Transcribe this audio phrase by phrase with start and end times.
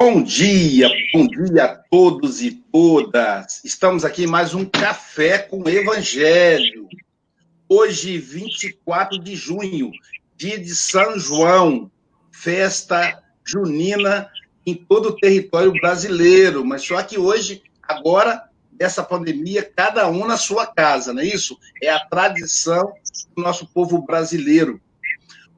[0.00, 3.64] Bom dia, bom dia a todos e todas.
[3.64, 6.88] Estamos aqui em mais um Café com Evangelho.
[7.68, 9.90] Hoje, 24 de junho,
[10.36, 11.90] dia de São João,
[12.30, 14.30] festa junina
[14.64, 16.64] em todo o território brasileiro.
[16.64, 21.58] Mas só que hoje, agora, dessa pandemia, cada um na sua casa, não é isso?
[21.82, 22.92] É a tradição
[23.34, 24.80] do nosso povo brasileiro.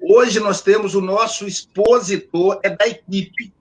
[0.01, 3.53] Hoje nós temos o nosso expositor, é da equipe.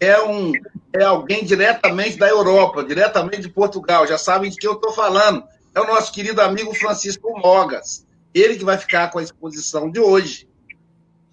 [0.00, 0.52] É, um,
[0.94, 4.06] é alguém diretamente da Europa, diretamente de Portugal.
[4.06, 5.44] Já sabem de que eu estou falando.
[5.74, 8.06] É o nosso querido amigo Francisco Mogas.
[8.34, 10.48] Ele que vai ficar com a exposição de hoje.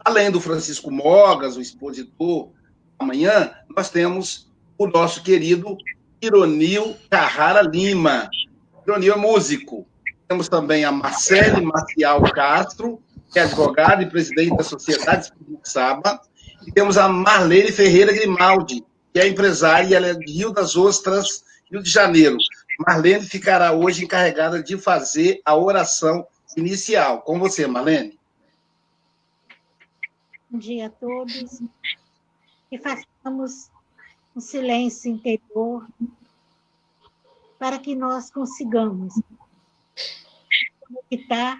[0.03, 2.51] Além do Francisco Mogas, o expositor,
[2.99, 5.77] amanhã, nós temos o nosso querido
[6.21, 8.29] Ironil Carrara Lima.
[8.85, 9.87] Ironil é músico.
[10.27, 15.31] Temos também a Marcele Marcial Castro, que é advogada e presidente da Sociedade
[15.63, 16.19] Saba.
[16.67, 20.75] E temos a Marlene Ferreira Grimaldi, que é empresária e ela é de Rio das
[20.75, 22.35] Ostras, Rio de Janeiro.
[22.85, 27.21] Marlene ficará hoje encarregada de fazer a oração inicial.
[27.21, 28.19] Com você, Marlene.
[30.49, 31.61] Bom dia a todos.
[32.69, 33.71] Que façamos
[34.35, 35.87] um silêncio interior
[37.57, 39.13] para que nós consigamos
[40.81, 41.59] conectar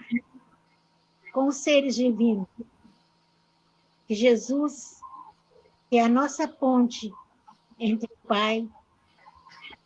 [1.31, 2.45] com os seres divinos.
[4.07, 5.01] Que Jesus,
[5.91, 7.11] é a nossa ponte
[7.77, 8.67] entre o Pai,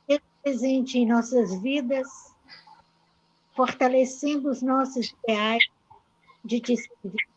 [0.01, 2.07] esteja presente em nossas vidas,
[3.55, 5.63] fortalecendo os nossos ideais
[6.45, 7.27] de te servir.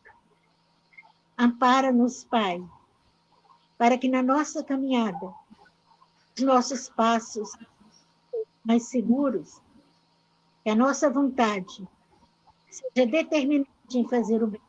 [1.37, 2.63] Ampara-nos, Pai,
[3.77, 5.35] para que na nossa caminhada
[6.37, 7.51] os nossos passos
[8.65, 9.61] mais seguros,
[10.63, 11.87] que a nossa vontade
[12.71, 14.61] seja determinada em fazer o bem.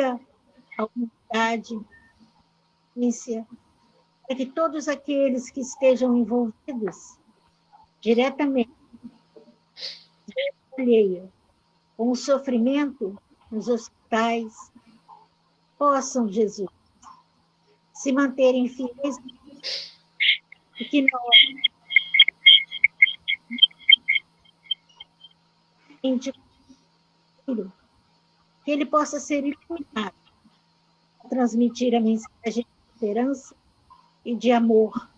[0.00, 1.80] A humildade,
[4.26, 7.18] para que todos aqueles que estejam envolvidos
[8.00, 8.72] diretamente
[11.96, 13.16] com o sofrimento
[13.50, 14.72] nos hospitais
[15.78, 16.70] possam, Jesus,
[17.92, 19.16] se manterem fiéis
[20.80, 21.36] e que nós
[28.64, 30.14] que ele possa ser iluminado,
[31.28, 33.54] transmitir a mensagem de esperança
[34.24, 35.08] e de amor.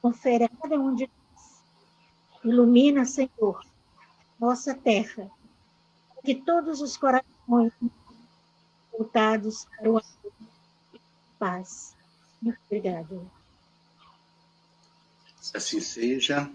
[0.00, 1.62] Confere a cada um de nós.
[2.44, 3.64] Ilumina, Senhor,
[4.38, 5.30] nossa terra,
[6.24, 7.72] que todos os corações
[8.92, 10.04] voltados para o amor
[10.94, 11.00] e
[11.38, 11.96] paz.
[12.40, 13.20] Muito obrigada.
[15.40, 16.50] Se assim seja.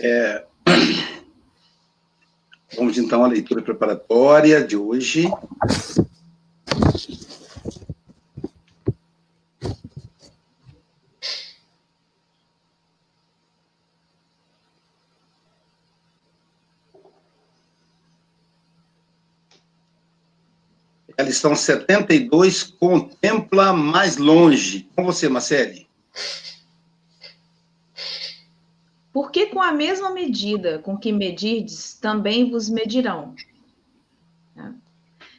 [0.00, 0.46] É...
[2.78, 5.28] Vamos então à leitura preparatória de hoje.
[21.18, 24.88] A lição 72 contempla mais longe.
[24.94, 25.88] Com você, Marcele.
[29.20, 33.34] Porque com a mesma medida com que medirdes, também vos medirão.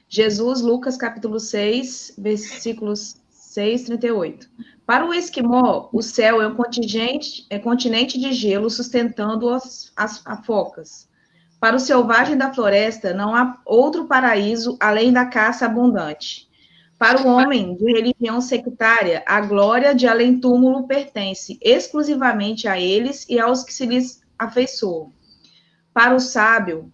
[0.10, 4.50] Jesus, Lucas capítulo 6, versículos 6, 38.
[4.86, 10.22] Para o esquimó, o céu é um continente, é continente de gelo sustentando as, as
[10.46, 11.08] focas.
[11.58, 16.49] Para o selvagem da floresta, não há outro paraíso além da caça abundante.
[17.00, 23.40] Para o homem de religião sectária, a glória de além-túmulo pertence exclusivamente a eles e
[23.40, 25.14] aos que se lhes afeiçoam.
[25.94, 26.92] Para o sábio,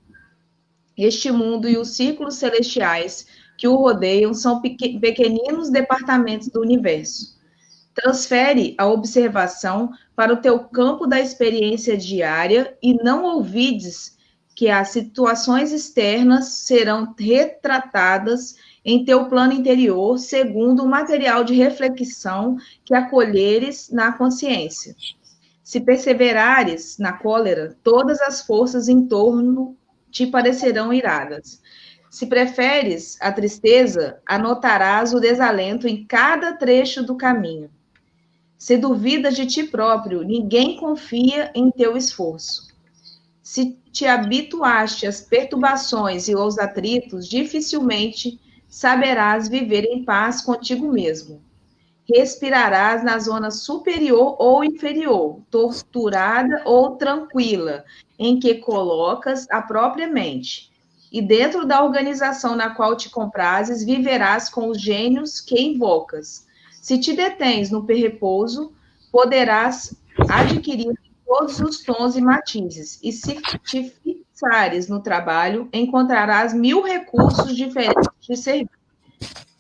[0.96, 3.26] este mundo e os círculos celestiais
[3.58, 7.36] que o rodeiam são pequeninos departamentos do universo.
[7.96, 14.16] Transfere a observação para o teu campo da experiência diária e não ouvides
[14.56, 22.56] que as situações externas serão retratadas em teu plano interior, segundo o material de reflexão
[22.86, 24.96] que acolheres na consciência.
[25.64, 29.76] Se perseverares na cólera, todas as forças em torno
[30.12, 31.60] te parecerão iradas.
[32.12, 37.72] Se preferes a tristeza, anotarás o desalento em cada trecho do caminho.
[38.58, 42.68] Se duvidas de ti próprio, ninguém confia em teu esforço.
[43.42, 48.40] Se te habituaste às perturbações e aos atritos, dificilmente
[48.76, 51.42] saberás viver em paz contigo mesmo.
[52.14, 57.86] Respirarás na zona superior ou inferior, torturada ou tranquila,
[58.20, 60.70] em que colocas a própria mente.
[61.10, 66.46] E dentro da organização na qual te comprases, viverás com os gênios que invocas.
[66.82, 68.74] Se te detens no repouso,
[69.10, 69.96] poderás
[70.30, 77.56] adquirir todos os tons e matizes, e se te fixares no trabalho, encontrarás mil recursos
[77.56, 78.70] diferentes de servir.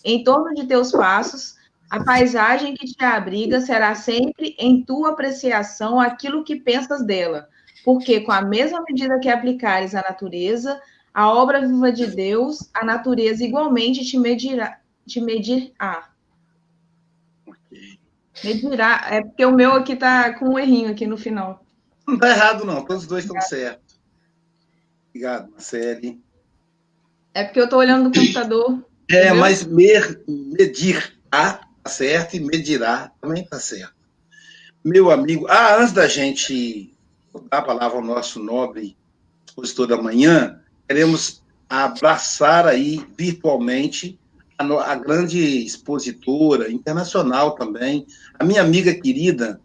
[0.04, 1.56] Em torno de teus passos,
[1.90, 7.48] a paisagem que te abriga será sempre, em tua apreciação, aquilo que pensas dela,
[7.84, 10.82] porque com a mesma medida que aplicares à natureza,
[11.14, 14.80] a obra viva de Deus, a natureza igualmente te medirá.
[15.08, 16.10] Te medirá.
[18.44, 19.08] Medirá.
[19.10, 21.66] É porque o meu aqui tá com um errinho aqui no final.
[22.06, 22.84] Não tá errado, não.
[22.84, 24.00] Todos os dois estão certos.
[25.10, 26.22] Obrigado, Marcele.
[27.36, 28.84] É porque eu tô olhando no computador.
[29.08, 29.36] É, entendeu?
[29.36, 33.94] mas mer, medir tá certo e medirá também tá certo.
[34.84, 36.92] Meu amigo, ah, antes da gente
[37.52, 38.98] dar a palavra ao nosso nobre
[39.46, 44.20] expositor da manhã, queremos abraçar aí virtualmente
[44.58, 48.08] a, a, grande expositora internacional também,
[48.40, 49.62] a minha amiga querida,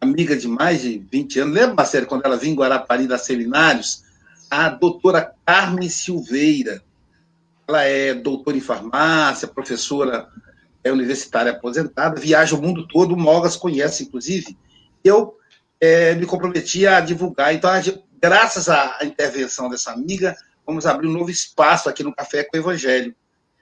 [0.00, 4.04] amiga de mais de 20 anos, lembra, Marcelo, quando ela vinha em Guarapari da Seminários?
[4.48, 6.80] A doutora Carmen Silveira.
[7.66, 10.28] Ela é doutora em farmácia, professora
[10.82, 14.56] é universitária aposentada, viaja o mundo todo, o Mogas conhece, inclusive.
[15.02, 15.38] Eu
[15.80, 17.54] é, me comprometi a divulgar.
[17.54, 17.70] Então,
[18.20, 22.60] graças à intervenção dessa amiga, vamos abrir um novo espaço aqui no Café com o
[22.60, 23.14] Evangelho.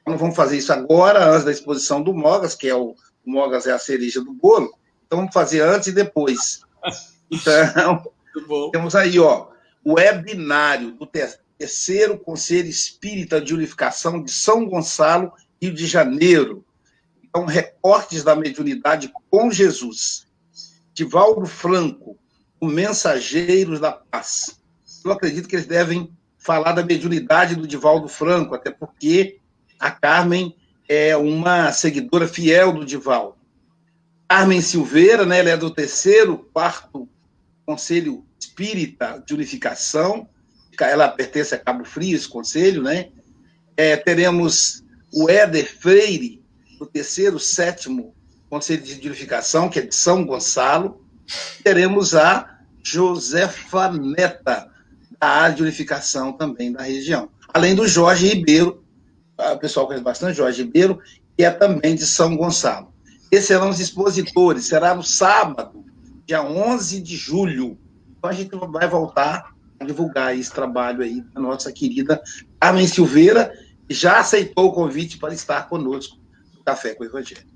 [0.04, 3.68] Não vamos fazer isso agora, antes da exposição do Mogas, que é o, o Mogas
[3.68, 4.72] é a cereja do bolo.
[5.06, 6.60] Então vamos fazer antes e depois.
[7.34, 8.12] Então,
[8.72, 9.46] temos aí, ó,
[9.82, 11.06] o webinário do
[11.62, 15.32] terceiro Conselho Espírita de Unificação de São Gonçalo,
[15.62, 16.64] Rio de Janeiro.
[17.22, 20.26] Então, recortes da mediunidade com Jesus.
[20.92, 22.18] Divaldo Franco,
[22.60, 24.60] o Mensageiros da Paz.
[25.04, 29.38] Eu acredito que eles devem falar da mediunidade do Divaldo Franco, até porque
[29.78, 30.56] a Carmen
[30.88, 33.36] é uma seguidora fiel do Divaldo.
[34.28, 37.08] Carmen Silveira, né, ela é do terceiro, quarto
[37.64, 40.28] Conselho Espírita de Unificação,
[40.80, 43.10] ela pertence a Cabo Frio, esse conselho, né?
[43.76, 44.82] É, teremos
[45.12, 46.42] o Éder Freire,
[46.78, 48.14] do terceiro, sétimo
[48.48, 51.02] Conselho de Unificação, que é de São Gonçalo.
[51.64, 54.68] Teremos a Josefa Neta,
[55.18, 57.30] da área de unificação também da região.
[57.54, 58.84] Além do Jorge Ribeiro,
[59.38, 61.00] o pessoal conhece bastante, Jorge Ribeiro,
[61.36, 62.92] que é também de São Gonçalo.
[63.30, 65.84] Esses serão os expositores, será no sábado,
[66.26, 67.78] dia 11 de julho.
[68.18, 69.51] Então a gente vai voltar
[69.86, 72.22] divulgar esse trabalho aí da nossa querida
[72.60, 73.52] Carmen Silveira,
[73.88, 76.18] que já aceitou o convite para estar conosco
[76.56, 77.46] no Café com o Evangelho.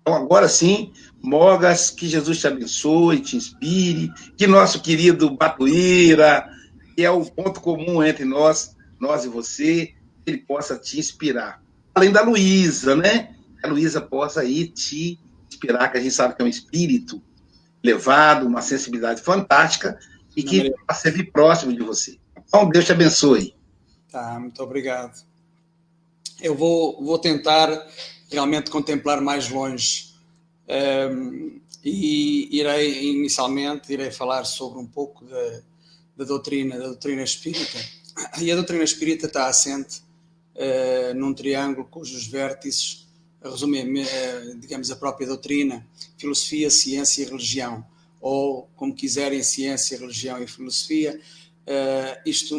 [0.00, 0.92] Então, agora sim,
[1.22, 6.48] Mogas, que Jesus te abençoe, te inspire, que nosso querido Batuíra,
[6.96, 9.94] que é o ponto comum entre nós, nós e você,
[10.26, 11.62] ele possa te inspirar.
[11.94, 13.34] Além da Luísa, né?
[13.62, 17.22] A Luísa possa aí te inspirar, que a gente sabe que é um espírito
[17.82, 19.98] elevado, uma sensibilidade fantástica
[20.38, 22.16] e que possa servir próximo de você.
[22.46, 23.54] Então, Deus te abençoe.
[24.10, 25.20] Tá, muito obrigado.
[26.40, 27.68] Eu vou, vou tentar
[28.30, 30.14] realmente contemplar mais longe
[30.68, 35.60] um, ehm, e irei, inicialmente, irei falar sobre um pouco da,
[36.16, 37.78] da doutrina, da doutrina espírita.
[38.40, 40.02] E a doutrina espírita está assente
[40.54, 43.06] uh, num triângulo cujos vértices
[43.42, 47.84] resumem, uh, digamos, a própria doutrina, filosofia, ciência e religião,
[48.20, 51.20] ou, como quiserem, ciência, religião e filosofia.
[51.66, 52.56] Uh, isto,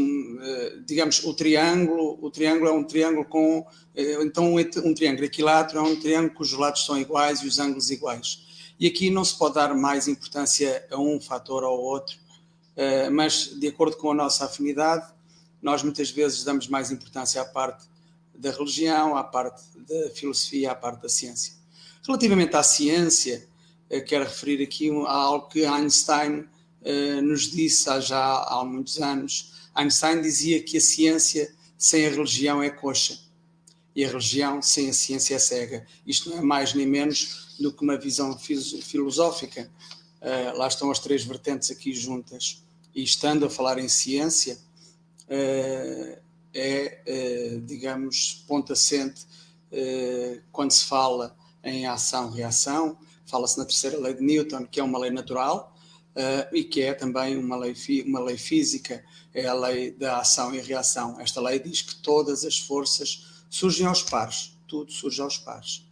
[0.85, 5.95] digamos, o triângulo, o triângulo é um triângulo com, então um triângulo equilátero é um
[5.95, 8.45] triângulo cujos lados são iguais e os ângulos iguais.
[8.79, 12.17] E aqui não se pode dar mais importância a um fator ou ao outro,
[13.11, 15.11] mas de acordo com a nossa afinidade,
[15.61, 17.89] nós muitas vezes damos mais importância à parte
[18.33, 21.53] da religião, à parte da filosofia, à parte da ciência.
[22.05, 23.49] Relativamente à ciência,
[24.05, 26.48] quero referir aqui a algo que Einstein
[26.81, 29.69] eh, nos disse há já há muitos anos.
[29.75, 33.19] Einstein dizia que a ciência sem a religião é coxa
[33.96, 35.86] e a religião sem a ciência é cega.
[36.05, 39.69] Isto não é mais nem menos do que uma visão filosófica.
[40.22, 42.63] Uh, lá estão as três vertentes aqui juntas.
[42.93, 44.58] E estando a falar em ciência,
[45.25, 46.19] uh,
[46.53, 49.27] é, é digamos, ponto assente
[50.51, 52.98] quando se fala em ação-reação,
[53.29, 55.75] fala-se na terceira lei de Newton, que é uma lei natural,
[56.09, 57.74] Uh, e que é também uma lei,
[58.05, 59.01] uma lei física,
[59.33, 61.17] é a lei da ação e reação.
[61.19, 65.86] Esta lei diz que todas as forças surgem aos pares, tudo surge aos pares.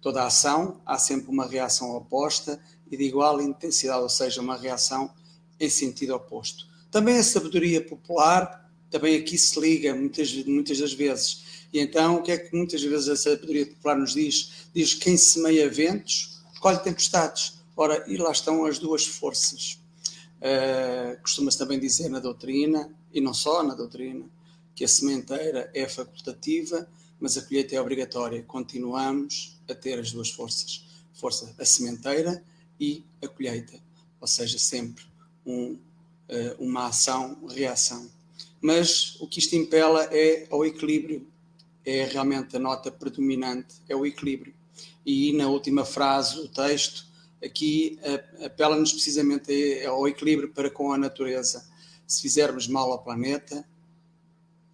[0.00, 5.10] Toda ação há sempre uma reação oposta e de igual intensidade, ou seja, uma reação
[5.58, 6.66] em sentido oposto.
[6.90, 11.44] Também a sabedoria popular também aqui se liga muitas, muitas das vezes.
[11.72, 14.68] E então, o que é que muitas vezes a sabedoria popular nos diz?
[14.74, 17.54] Diz quem semeia ventos, colhe tempestades.
[17.76, 19.80] Ora, e lá estão as duas forças.
[20.36, 24.24] Uh, Costuma-se também dizer na doutrina, e não só na doutrina,
[24.74, 26.88] que a sementeira é facultativa,
[27.18, 28.42] mas a colheita é obrigatória.
[28.42, 32.44] Continuamos a ter as duas forças: força a sementeira
[32.78, 33.78] e a colheita,
[34.20, 35.04] ou seja, sempre
[35.44, 35.78] um, uh,
[36.58, 38.10] uma ação-reação.
[38.60, 41.26] Mas o que isto impela é ao equilíbrio,
[41.84, 44.54] é realmente a nota predominante, é o equilíbrio.
[45.04, 47.06] E na última frase do texto,
[47.42, 47.98] aqui
[48.44, 51.66] apela-nos precisamente ao equilíbrio para com a natureza.
[52.06, 53.64] Se fizermos mal ao planeta,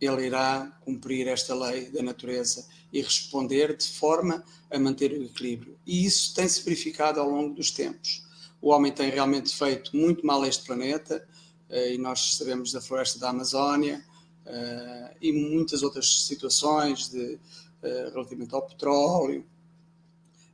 [0.00, 5.78] ele irá cumprir esta lei da natureza e responder de forma a manter o equilíbrio.
[5.86, 8.24] E isso tem-se verificado ao longo dos tempos.
[8.60, 11.26] O homem tem realmente feito muito mal a este planeta,
[11.68, 14.04] eh, e nós sabemos da floresta da Amazónia
[14.44, 17.38] eh, e muitas outras situações de,
[17.82, 19.44] eh, relativamente ao petróleo.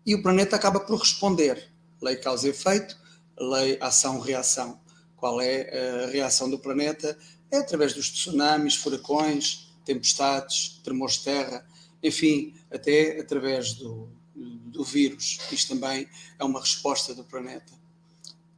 [0.04, 1.71] E o planeta acaba por responder.
[2.00, 2.97] Lei causa e efeito,
[3.38, 4.80] lei ação-reação.
[5.16, 7.16] Qual é a reação do planeta?
[7.50, 11.66] É através dos tsunamis, furacões, tempestades, tremores de terra,
[12.02, 15.38] enfim, até através do, do vírus.
[15.50, 17.73] Isto também é uma resposta do planeta.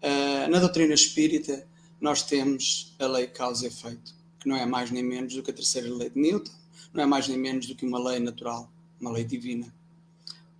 [0.02, 1.66] Uh, na doutrina espírita,
[2.00, 5.50] nós temos a lei causa e efeito, que não é mais nem menos do que
[5.50, 6.52] a terceira lei de Newton,
[6.92, 8.70] não é mais nem menos do que uma lei natural,
[9.00, 9.74] uma lei divina.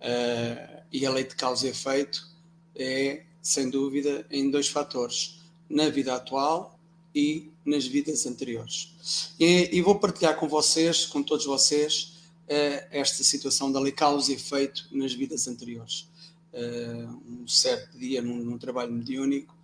[0.01, 2.27] Uh, e a lei de causa e efeito
[2.75, 6.79] é, sem dúvida, em dois fatores: na vida atual
[7.13, 9.33] e nas vidas anteriores.
[9.39, 14.31] E, e vou partilhar com vocês, com todos vocês, uh, esta situação da lei causa
[14.31, 16.07] e efeito nas vidas anteriores.
[16.53, 19.55] Uh, um certo dia, num, num trabalho mediúnico,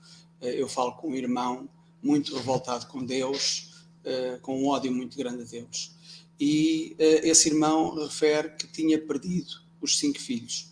[0.41, 1.69] eh, eu falo com um irmão
[2.01, 5.91] muito revoltado com Deus, eh, com um ódio muito grande a Deus.
[6.39, 10.70] E eh, esse irmão refere que tinha perdido os cinco filhos.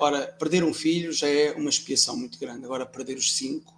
[0.00, 2.64] Ora, perder um filho já é uma expiação muito grande.
[2.64, 3.72] Agora, perder os cinco,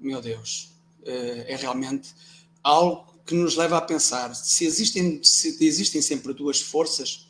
[0.00, 0.70] meu Deus,
[1.04, 2.14] é realmente
[2.62, 7.28] algo que nos leva a pensar se existem, se existem sempre duas forças,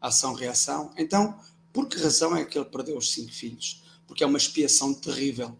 [0.00, 1.38] ação-reação, então
[1.74, 3.82] por que razão é que ele perdeu os cinco filhos?
[4.06, 5.56] Porque é uma expiação terrível.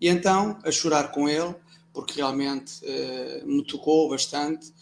[0.00, 1.52] E então, a chorar com ele,
[1.92, 4.72] porque realmente uh, me tocou bastante,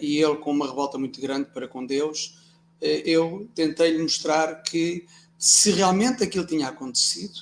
[0.00, 2.38] e ele com uma revolta muito grande para com Deus,
[2.80, 5.06] uh, eu tentei-lhe mostrar que
[5.38, 7.38] se realmente aquilo tinha acontecido,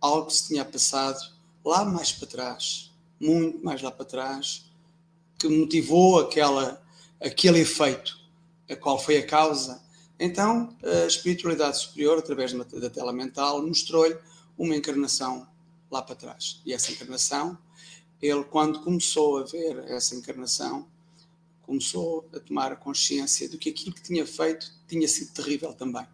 [0.00, 1.18] algo se tinha passado
[1.64, 4.70] lá mais para trás, muito mais lá para trás,
[5.38, 6.82] que motivou aquela,
[7.20, 8.18] aquele efeito,
[8.68, 9.82] a qual foi a causa.
[10.18, 14.16] Então, a espiritualidade superior, através da tela mental, mostrou-lhe
[14.56, 15.46] uma encarnação
[15.90, 16.60] lá para trás.
[16.64, 17.58] E essa encarnação,
[18.20, 20.86] ele, quando começou a ver essa encarnação,
[21.70, 26.04] começou a tomar consciência de que aquilo que tinha feito tinha sido terrível também.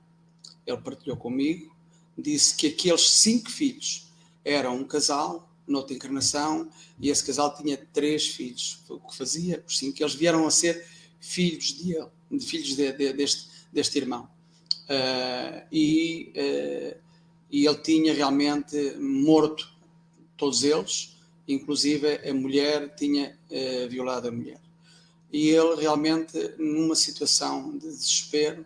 [0.67, 1.75] Ele partilhou comigo,
[2.17, 4.07] disse que aqueles cinco filhos
[4.45, 6.69] eram um casal, noutra encarnação,
[7.01, 8.81] e esse casal tinha três filhos.
[8.87, 10.87] O que fazia, os cinco, eles vieram a ser
[11.19, 14.29] filhos de ele, filhos de, de, deste, deste irmão.
[14.85, 17.01] Uh, e uh,
[17.51, 19.73] e ele tinha realmente morto
[20.37, 21.17] todos eles,
[21.49, 24.66] inclusive a mulher tinha uh, violado a mulher.
[25.33, 28.65] E ele realmente, numa situação de desespero,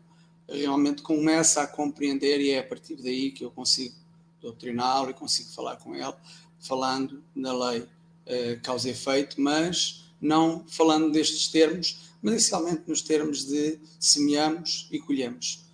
[0.49, 3.95] realmente começa a compreender, e é a partir daí que eu consigo
[4.41, 6.15] doutriná-lo e consigo falar com ele,
[6.59, 13.47] falando na lei uh, causa efeito, mas não falando destes termos, mas essencialmente nos termos
[13.47, 15.65] de semeamos e colhemos.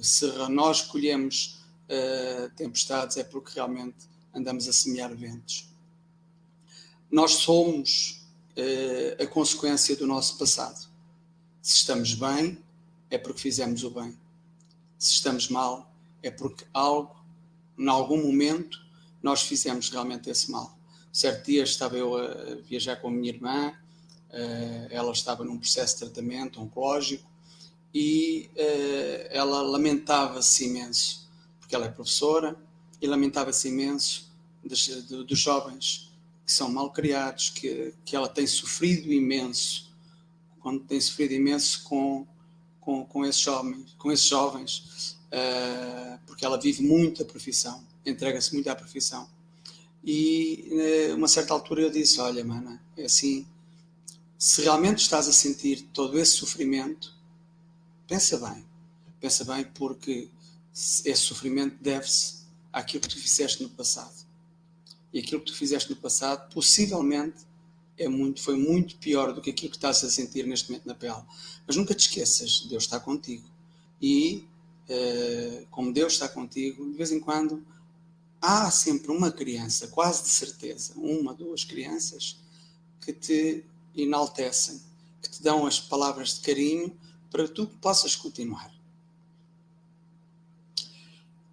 [0.00, 5.68] Se nós colhemos uh, tempestades é porque realmente andamos a semear ventos.
[7.10, 8.21] Nós somos
[9.20, 10.88] a consequência do nosso passado.
[11.60, 12.58] Se estamos bem,
[13.10, 14.16] é porque fizemos o bem.
[14.98, 15.92] Se estamos mal,
[16.22, 17.16] é porque algo,
[17.78, 18.78] em algum momento,
[19.22, 20.76] nós fizemos realmente esse mal.
[21.12, 23.72] Certo dia estava eu a viajar com a minha irmã,
[24.30, 27.28] uh, ela estava num processo de tratamento oncológico
[27.94, 31.28] e uh, ela lamentava-se imenso
[31.60, 32.56] porque ela é professora
[33.00, 34.30] e lamentava-se imenso
[34.64, 36.11] dos, dos, jovens
[36.44, 39.90] que são mal criados, que, que ela tem sofrido imenso,
[40.60, 42.26] quando tem sofrido imenso com,
[42.80, 48.52] com, com, esses, jovens, com esses jovens, uh, porque ela vive muito a profissão, entrega-se
[48.54, 49.28] muito à profissão.
[50.04, 53.46] E uh, uma certa altura eu disse: Olha, mana, é assim,
[54.36, 57.14] se realmente estás a sentir todo esse sofrimento,
[58.08, 58.64] pensa bem,
[59.20, 60.28] pensa bem, porque
[60.74, 64.26] esse sofrimento deve-se àquilo que tu fizeste no passado.
[65.12, 67.44] E aquilo que tu fizeste no passado, possivelmente,
[67.98, 70.94] é muito, foi muito pior do que aquilo que estás a sentir neste momento na
[70.94, 71.22] pele.
[71.66, 73.48] Mas nunca te esqueças, Deus está contigo.
[74.00, 74.46] E
[74.88, 77.64] uh, como Deus está contigo, de vez em quando
[78.40, 82.36] há sempre uma criança, quase de certeza, uma, duas crianças,
[83.00, 83.64] que te
[83.94, 84.80] enaltecem,
[85.22, 86.96] que te dão as palavras de carinho
[87.30, 88.72] para que tu possas continuar.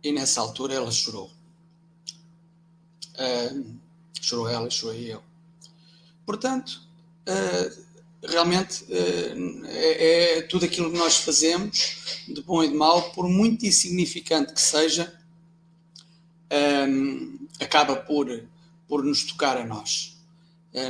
[0.01, 1.29] E nessa altura ela chorou.
[3.19, 3.75] Uh,
[4.21, 5.21] chorou ela, chorei eu.
[6.25, 6.81] Portanto,
[7.27, 7.83] uh,
[8.25, 13.27] realmente uh, é, é, tudo aquilo que nós fazemos, de bom e de mal, por
[13.27, 15.13] muito insignificante que seja,
[16.87, 18.43] um, acaba por,
[18.87, 20.17] por nos tocar a nós.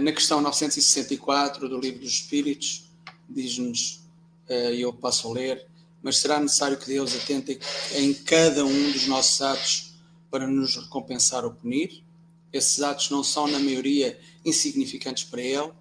[0.02, 2.84] Na questão 964 do Livro dos Espíritos,
[3.30, 4.02] diz-nos,
[4.50, 5.66] e eu passo a ler,
[6.04, 7.58] mas será necessário que Deus atente
[7.94, 9.94] em cada um dos nossos atos
[10.30, 12.04] para nos recompensar ou punir?
[12.52, 15.72] Esses atos não são, na maioria, insignificantes para Ele?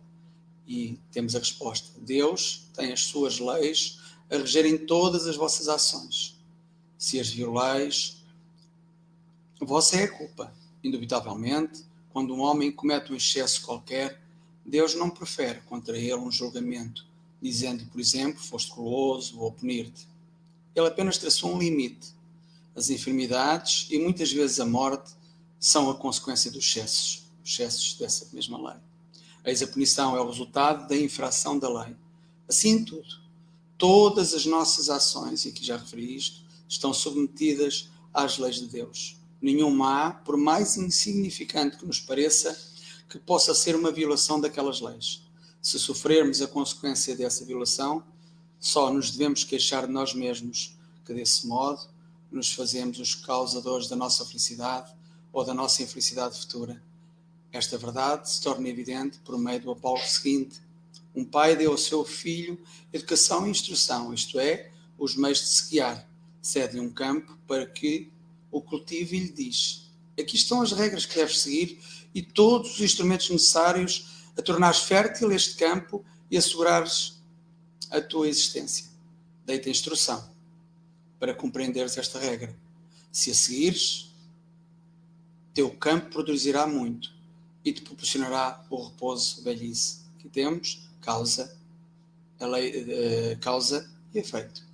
[0.66, 3.98] E temos a resposta: Deus tem as suas leis
[4.30, 6.38] a regerem todas as vossas ações.
[6.98, 8.22] Se as violais,
[9.60, 10.52] vossa é a culpa.
[10.84, 14.20] Indubitavelmente, quando um homem comete um excesso qualquer,
[14.64, 17.06] Deus não prefere contra ele um julgamento,
[17.40, 20.06] dizendo, por exemplo, foste cruoso ou punir-te.
[20.74, 22.12] Ele apenas traçou um limite.
[22.76, 25.12] As enfermidades e muitas vezes a morte
[25.58, 28.80] são a consequência dos excessos, excessos dessa mesma lei.
[29.44, 31.96] A punição é o resultado da infração da lei.
[32.48, 33.08] Assim em tudo,
[33.76, 39.16] todas as nossas ações, e aqui já referi isto, estão submetidas às leis de Deus.
[39.40, 42.58] Nenhuma há, por mais insignificante que nos pareça,
[43.08, 45.22] que possa ser uma violação daquelas leis.
[45.62, 48.04] Se sofrermos a consequência dessa violação,
[48.60, 51.80] só nos devemos queixar de nós mesmos, que desse modo
[52.30, 54.92] nos fazemos os causadores da nossa felicidade
[55.32, 56.82] ou da nossa infelicidade futura.
[57.52, 60.60] Esta verdade se torna evidente por meio do apóstolo seguinte:
[61.14, 62.60] um pai deu ao seu filho
[62.92, 66.08] educação e instrução, isto é, os meios de se guiar.
[66.40, 68.10] Cede-lhe um campo para que
[68.50, 71.80] o cultive e lhe diz: Aqui estão as regras que deves seguir
[72.14, 77.20] e todos os instrumentos necessários a tornares fértil este campo e assegurares
[77.90, 78.86] a tua existência.
[79.44, 80.30] Dei-te a instrução
[81.18, 82.56] para compreenderes esta regra.
[83.10, 84.07] Se a seguires,
[85.58, 87.12] teu campo produzirá muito
[87.64, 90.02] e te proporcionará o repouso velhice.
[90.16, 91.58] Aqui temos causa,
[92.38, 94.64] a lei, uh, causa e efeito.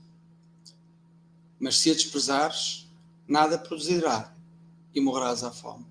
[1.59, 2.87] Mas se a desprezares,
[3.27, 4.31] nada produzirá
[4.95, 5.87] e morrerás à fome.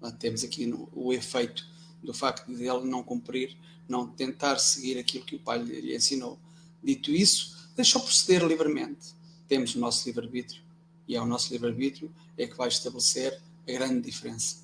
[0.00, 1.68] Lá temos aqui no, o efeito
[2.02, 3.54] do facto de ele não cumprir,
[3.86, 6.38] não tentar seguir aquilo que o pai lhe ensinou.
[6.82, 9.14] Dito isso, deixa-o proceder livremente.
[9.46, 10.62] Temos o nosso livre-arbítrio
[11.06, 14.62] e é o nosso livre-arbítrio é que vai estabelecer a grande diferença.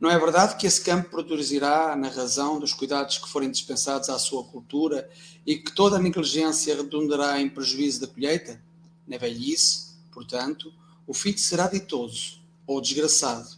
[0.00, 4.18] Não é verdade que esse campo produzirá, na razão dos cuidados que forem dispensados à
[4.18, 5.10] sua cultura,
[5.46, 8.62] e que toda a negligência redundará em prejuízo da colheita?
[9.06, 10.72] Na velhice, portanto,
[11.06, 13.48] o filho será ditoso ou desgraçado,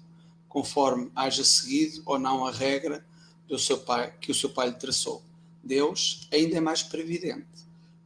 [0.49, 3.07] conforme haja seguido ou não a regra
[3.47, 5.23] do seu pai, que o seu pai lhe traçou.
[5.63, 7.47] Deus ainda é mais previdente,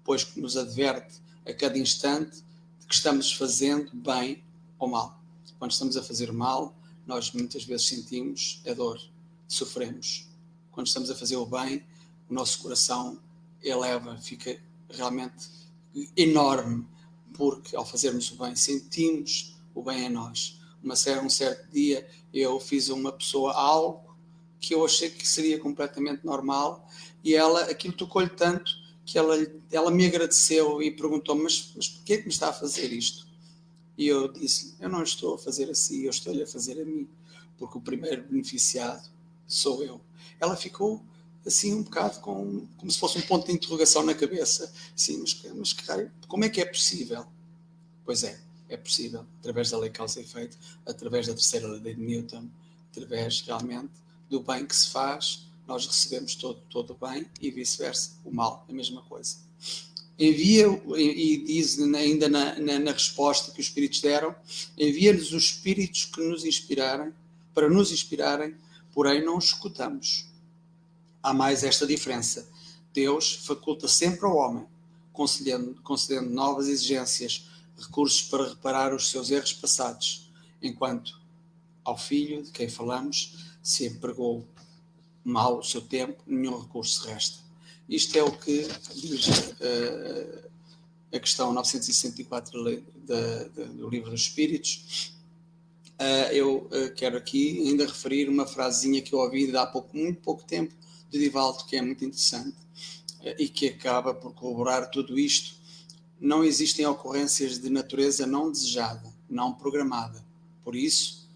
[0.04, 2.44] pois que nos adverte a cada instante
[2.80, 4.44] de que estamos fazendo bem
[4.78, 5.18] ou mal.
[5.58, 6.74] Quando estamos a fazer mal,
[7.06, 9.00] nós muitas vezes sentimos a dor,
[9.46, 10.28] sofremos.
[10.72, 11.84] Quando estamos a fazer o bem,
[12.28, 13.18] o nosso coração
[13.62, 15.48] eleva, fica realmente
[16.16, 16.86] enorme,
[17.32, 20.60] porque ao fazermos o bem, sentimos o bem em nós.
[20.82, 24.16] Uma, um certo dia eu fiz a uma pessoa algo
[24.60, 26.88] que eu achei que seria completamente normal
[27.22, 28.70] e ela, aquilo tocou-lhe tanto
[29.04, 29.36] que ela,
[29.70, 33.25] ela me agradeceu e perguntou mas, mas porquê é que me está a fazer isto?
[33.96, 37.08] E eu disse eu não estou a fazer assim, eu estou-lhe a fazer a mim,
[37.56, 39.08] porque o primeiro beneficiado
[39.46, 40.00] sou eu.
[40.38, 41.02] Ela ficou
[41.46, 44.72] assim um bocado com, como se fosse um ponto de interrogação na cabeça.
[44.94, 45.76] Sim, mas, mas
[46.26, 47.26] como é que é possível?
[48.04, 52.00] Pois é, é possível, através da lei causa e efeito, através da terceira lei de
[52.00, 52.48] Newton,
[52.90, 53.92] através realmente
[54.28, 58.64] do bem que se faz, nós recebemos todo, todo o bem e vice-versa, o mal,
[58.68, 59.46] a mesma coisa
[60.18, 64.34] envia, e diz ainda na, na, na resposta que os Espíritos deram,
[64.76, 67.12] envia-lhes os Espíritos que nos inspirarem,
[67.54, 68.54] para nos inspirarem,
[68.92, 70.26] porém não os escutamos.
[71.22, 72.48] Há mais esta diferença.
[72.92, 74.66] Deus faculta sempre ao homem,
[75.12, 77.46] concedendo, concedendo novas exigências,
[77.78, 80.30] recursos para reparar os seus erros passados,
[80.62, 81.20] enquanto
[81.84, 84.46] ao filho de quem falamos se empregou
[85.22, 87.45] mal o seu tempo, nenhum recurso resta.
[87.88, 90.48] Isto é o que diz uh,
[91.12, 95.14] a questão 964 do Livro dos Espíritos.
[95.92, 100.20] Uh, eu uh, quero aqui ainda referir uma frasezinha que eu ouvi há pouco, muito
[100.20, 100.74] pouco tempo
[101.10, 102.56] de Divaldo que é muito interessante
[103.38, 105.54] e que acaba por corroborar tudo isto.
[106.20, 110.24] Não existem ocorrências de natureza não desejada, não programada.
[110.64, 111.28] Por isso,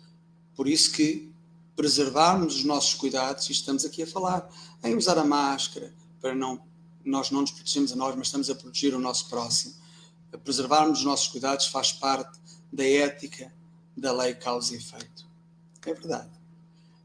[0.56, 1.30] por isso que
[1.76, 4.48] preservarmos os nossos cuidados, e estamos aqui a falar
[4.82, 6.62] em usar a máscara para não
[7.04, 9.74] nós não nos protegemos a nós, mas estamos a proteger o nosso próximo.
[10.32, 12.38] A preservarmos os nossos cuidados faz parte
[12.72, 13.52] da ética
[13.96, 15.26] da lei causa e efeito.
[15.84, 16.30] É verdade.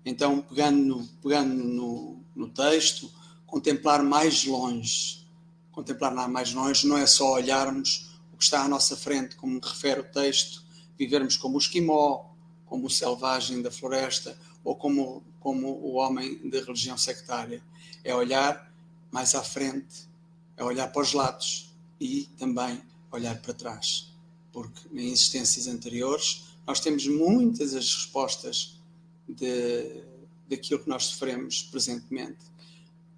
[0.05, 3.11] Então, pegando no, pegando no, no texto,
[3.47, 5.25] contemplar mais longe.
[5.71, 10.01] Contemplar mais longe não é só olharmos o que está à nossa frente, como refere
[10.01, 10.63] o texto,
[10.97, 12.29] vivermos como o esquimó,
[12.65, 17.63] como o selvagem da floresta ou como, como o homem da religião sectária.
[18.03, 18.71] É olhar
[19.15, 20.09] mais à frente,
[20.57, 24.11] é olhar para os lados e também olhar para trás.
[24.51, 28.77] Porque em existências anteriores nós temos muitas as respostas
[29.25, 30.03] de,
[30.49, 32.43] daquilo que nós sofremos presentemente.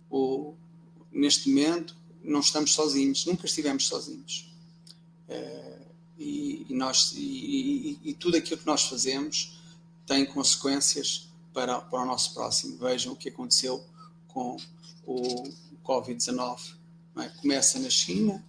[0.07, 0.53] O,
[1.11, 4.53] neste momento não estamos sozinhos, nunca estivemos sozinhos.
[5.27, 5.81] Uh,
[6.19, 9.59] e, e, nós, e, e, tudo aquilo que nós fazemos
[10.05, 12.77] tem consequências para, para o nosso próximo.
[12.77, 13.83] Vejam o que aconteceu
[14.27, 14.57] com
[15.07, 15.43] o
[15.87, 16.75] Covid-19.
[17.17, 17.29] É?
[17.41, 18.43] Começa na China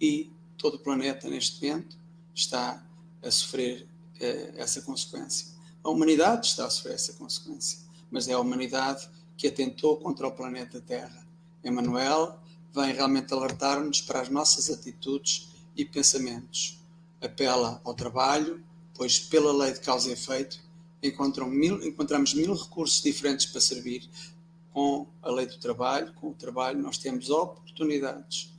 [0.00, 1.96] e todo o planeta, neste momento,
[2.34, 2.84] está
[3.22, 3.88] a sofrer
[4.20, 5.48] eh, essa consequência.
[5.82, 7.78] A humanidade está a sofrer essa consequência,
[8.10, 11.26] mas é a humanidade que atentou contra o planeta Terra.
[11.64, 12.38] Emmanuel
[12.74, 16.78] vem realmente alertar-nos para as nossas atitudes e pensamentos.
[17.20, 18.62] Apela ao trabalho,
[18.94, 20.60] pois pela lei de causa e efeito
[21.02, 24.08] encontramos mil recursos diferentes para servir,
[24.72, 28.52] com a lei do trabalho, com o trabalho, nós temos oportunidades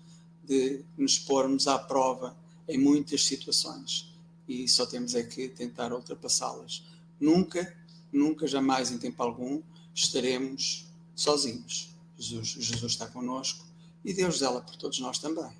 [0.44, 2.36] de nos pormos à prova
[2.68, 4.12] em muitas situações
[4.48, 6.84] e só temos é que tentar ultrapassá-las.
[7.20, 7.74] Nunca,
[8.12, 9.62] nunca, jamais, em tempo algum,
[9.94, 11.96] estaremos sozinhos.
[12.18, 13.66] Jesus, Jesus está connosco
[14.04, 15.52] e Deus dela por todos nós também.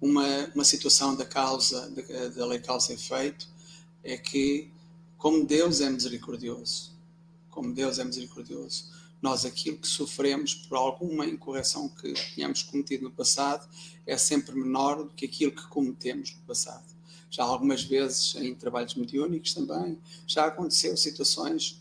[0.00, 3.48] Uma, uma situação da causa, da, da lei causa e efeito,
[4.04, 4.70] é que,
[5.18, 6.95] como Deus é misericordioso,
[7.56, 8.92] como Deus é misericordioso.
[9.22, 13.66] Nós, aquilo que sofremos por alguma incorreção que tenhamos cometido no passado,
[14.06, 16.84] é sempre menor do que aquilo que cometemos no passado.
[17.30, 21.80] Já algumas vezes em trabalhos mediúnicos também, já aconteceu situações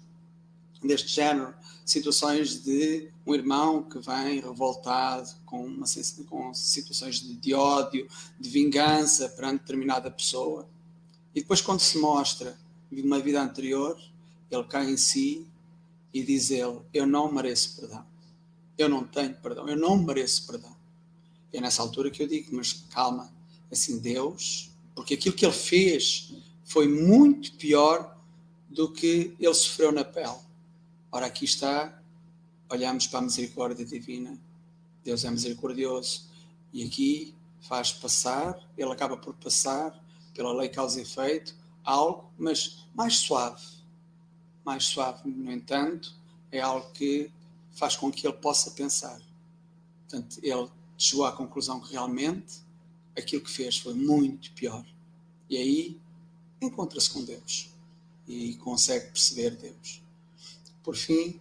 [0.82, 5.86] deste género, situações de um irmão que vem revoltado com, uma,
[6.30, 8.08] com situações de, de ódio,
[8.40, 10.70] de vingança perante determinada pessoa.
[11.34, 12.58] E depois, quando se mostra
[12.90, 14.00] uma vida anterior,
[14.50, 15.46] ele cai em si
[16.16, 18.06] e diz ele: Eu não mereço perdão.
[18.78, 19.68] Eu não tenho perdão.
[19.68, 20.74] Eu não mereço perdão.
[21.52, 23.30] E é nessa altura que eu digo: Mas calma,
[23.70, 28.18] assim, Deus, porque aquilo que ele fez foi muito pior
[28.70, 30.40] do que ele sofreu na pele.
[31.12, 32.02] Ora, aqui está,
[32.70, 34.40] olhamos para a misericórdia divina.
[35.04, 36.30] Deus é misericordioso.
[36.72, 40.02] E aqui faz passar, ele acaba por passar,
[40.34, 43.75] pela lei causa e efeito, algo, mas mais suave
[44.66, 46.14] mais suave, no entanto,
[46.52, 47.32] é algo que
[47.74, 49.22] faz com que ele possa pensar.
[50.02, 52.62] Portanto, ele chegou à conclusão que realmente
[53.18, 54.86] aquilo que fez foi muito pior.
[55.50, 56.02] E aí
[56.62, 57.70] encontra-se com Deus
[58.28, 60.02] e consegue perceber Deus.
[60.84, 61.40] Por fim,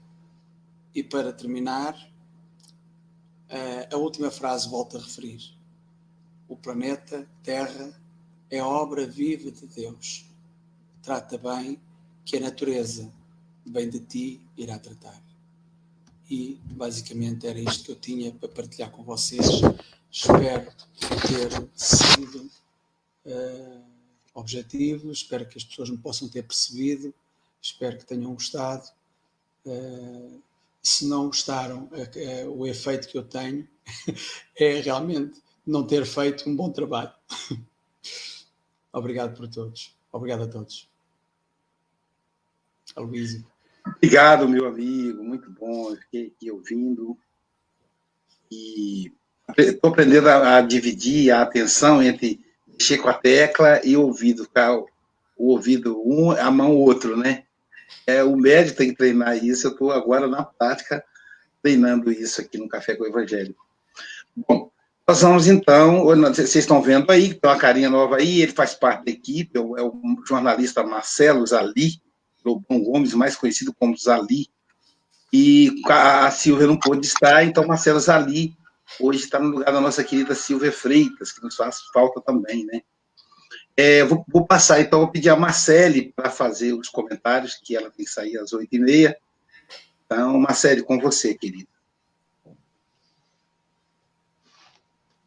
[0.94, 1.96] e para terminar,
[3.90, 5.56] a última frase volta a referir:
[6.48, 7.98] O planeta Terra
[8.50, 10.26] é obra viva de Deus.
[11.02, 11.80] Trata bem
[12.24, 13.12] que a natureza,
[13.66, 15.22] bem de ti, irá tratar.
[16.30, 19.46] E basicamente era isto que eu tinha para partilhar com vocês.
[20.10, 20.72] Espero
[21.28, 22.50] ter sido
[23.26, 23.82] uh,
[24.34, 27.12] objetivo, espero que as pessoas me possam ter percebido,
[27.60, 28.88] espero que tenham gostado.
[29.66, 30.40] Uh,
[30.82, 33.68] se não gostaram, uh, o efeito que eu tenho
[34.56, 37.12] é realmente não ter feito um bom trabalho.
[38.92, 39.94] Obrigado por todos.
[40.12, 40.93] Obrigado a todos.
[42.94, 43.44] Aloysio.
[43.86, 45.90] Obrigado, meu amigo, muito bom.
[45.90, 47.18] Eu fiquei aqui ouvindo
[48.50, 49.12] e
[49.58, 54.46] estou aprendendo a, a, dividir a atenção entre mexer com a tecla e o ouvido,
[54.46, 54.74] tá?
[54.74, 54.86] o,
[55.36, 57.44] ouvido um, a mão outro, né?
[58.06, 61.04] É, o médico tem que treinar isso, eu estou agora na prática
[61.62, 63.54] treinando isso aqui no Café com o Evangelho.
[64.36, 64.70] Bom,
[65.06, 69.04] nós vamos então, vocês estão vendo aí, tem uma carinha nova aí, ele faz parte
[69.04, 69.94] da equipe, é o, é o
[70.26, 72.02] jornalista Marcelo Zali,
[72.44, 74.48] Lobão Gomes, mais conhecido como Zali,
[75.32, 78.56] e a Silvia não pôde estar, então Marcelo Zali
[79.00, 82.82] hoje está no lugar da nossa querida Silvia Freitas, que nos faz falta também, né?
[83.76, 87.90] É, vou, vou, passar, então, vou pedir a Marcele para fazer os comentários, que ela
[87.90, 89.18] tem que sair às oito e meia,
[90.06, 91.73] Então, Marcelo, com você, querido.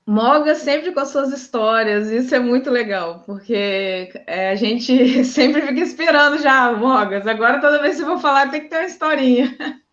[0.10, 5.62] Moga sempre com as suas histórias, isso é muito legal, porque é, a gente sempre
[5.62, 7.28] fica esperando já, Mogas.
[7.28, 9.54] Agora, toda vez que eu vou falar, tem que ter uma historinha.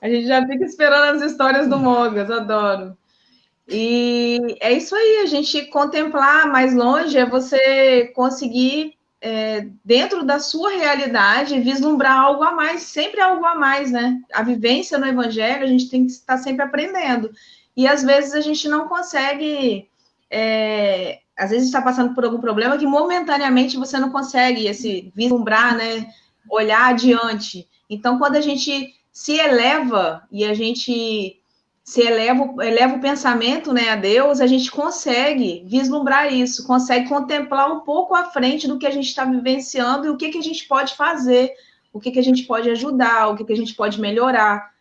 [0.00, 2.96] A gente já fica esperando as histórias do Mogas, adoro.
[3.68, 10.38] E é isso aí, a gente contemplar mais longe é você conseguir, é, dentro da
[10.38, 14.20] sua realidade, vislumbrar algo a mais, sempre algo a mais, né?
[14.32, 17.30] A vivência no Evangelho, a gente tem que estar sempre aprendendo.
[17.76, 19.88] E às vezes a gente não consegue.
[20.30, 25.76] É, às vezes está passando por algum problema que momentaneamente você não consegue esse vislumbrar,
[25.76, 26.08] né?
[26.50, 27.68] Olhar adiante.
[27.88, 31.40] Então, quando a gente se eleva e a gente
[31.86, 37.72] se eleva, eleva o pensamento né, a Deus, a gente consegue vislumbrar isso, consegue contemplar
[37.72, 40.42] um pouco à frente do que a gente está vivenciando e o que, que a
[40.42, 41.52] gente pode fazer,
[41.92, 44.74] o que, que a gente pode ajudar, o que, que a gente pode melhorar.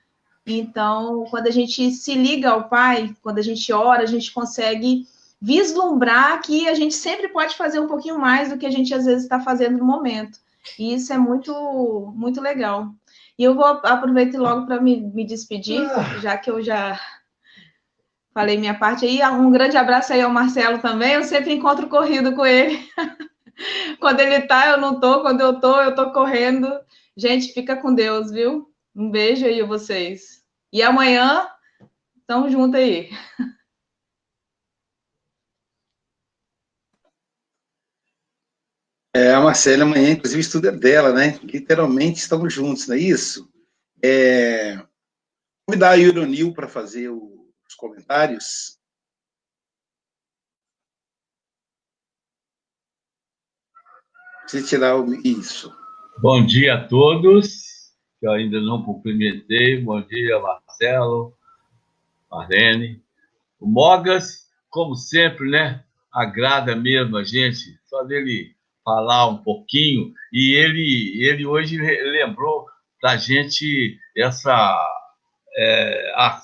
[0.46, 5.08] Então, quando a gente se liga ao Pai, quando a gente ora, a gente consegue
[5.42, 9.06] vislumbrar que a gente sempre pode fazer um pouquinho mais do que a gente às
[9.06, 10.40] vezes está fazendo no momento.
[10.80, 12.90] E isso é muito, muito legal.
[13.38, 16.20] E eu vou aproveitar logo para me, me despedir, ah.
[16.20, 17.00] já que eu já
[18.34, 19.22] falei minha parte aí.
[19.32, 21.14] Um grande abraço aí ao Marcelo também.
[21.14, 22.80] Eu sempre encontro corrido com ele.
[24.00, 25.22] quando ele tá, eu não tô.
[25.22, 26.70] Quando eu tô, eu tô correndo.
[27.16, 28.70] Gente, fica com Deus, viu?
[28.96, 30.35] Um beijo aí a vocês.
[30.72, 31.48] E amanhã,
[32.20, 33.10] estamos juntos aí.
[39.16, 41.40] É, a Marcela amanhã, inclusive, o estudo é dela, né?
[41.42, 43.50] Literalmente estamos juntos, não é isso?
[44.04, 44.76] É...
[45.66, 48.78] Convidar a Ironil para fazer os comentários.
[54.42, 55.16] Precisa tirar o...
[55.26, 55.74] isso.
[56.22, 57.64] Bom dia a todos,
[58.26, 59.80] que eu ainda não cumprimentei.
[59.80, 61.32] Bom dia, Marcelo,
[62.32, 63.00] Marlene.
[63.60, 65.84] O Mogas, como sempre, né?
[66.12, 70.12] Agrada mesmo a gente, só dele falar um pouquinho.
[70.34, 72.66] E ele, ele hoje lembrou
[73.00, 74.76] da gente essa
[75.56, 76.42] é, a,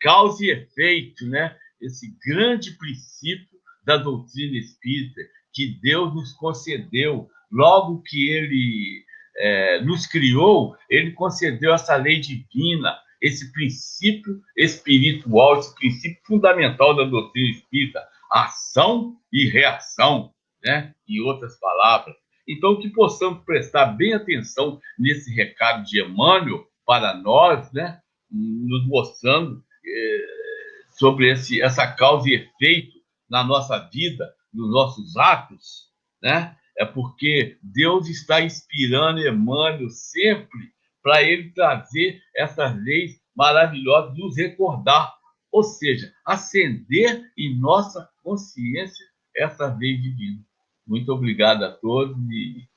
[0.00, 1.56] causa e efeito, né?
[1.80, 3.46] esse grande princípio
[3.84, 5.20] da doutrina espírita
[5.52, 9.04] que Deus nos concedeu logo que ele
[9.36, 17.04] é, nos criou, ele concedeu essa lei divina, esse princípio espiritual, esse princípio fundamental da
[17.04, 20.32] doutrina espírita, ação e reação
[20.64, 20.92] né?
[21.08, 22.16] em outras palavras.
[22.48, 28.00] Então, que possamos prestar bem atenção nesse recado de Emmanuel para nós, né?
[28.30, 30.26] nos mostrando eh,
[30.98, 35.90] sobre esse, essa causa e efeito na nossa vida, nos nossos atos,
[36.22, 36.56] né?
[36.82, 45.14] É porque Deus está inspirando Emmanuel sempre para ele trazer essas leis maravilhosas, nos recordar,
[45.50, 50.40] ou seja, acender em nossa consciência essa lei divina.
[50.86, 52.68] Muito obrigado a todos e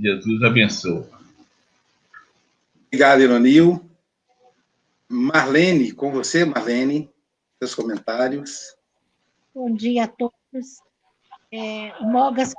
[0.00, 1.04] Jesus abençoe.
[2.86, 3.88] Obrigado, Ironil.
[5.08, 7.10] Marlene, com você, Marlene,
[7.58, 8.74] seus comentários.
[9.54, 10.91] Bom dia a todos.
[11.52, 12.54] É, o Mogas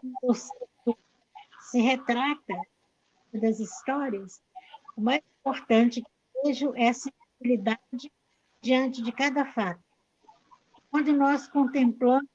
[1.72, 2.54] se retrata
[3.34, 4.40] das histórias.
[4.96, 6.10] O mais importante que
[6.44, 8.12] vejo é a sensibilidade
[8.62, 9.82] diante de cada fato.
[10.92, 12.28] Quando nós contemplamos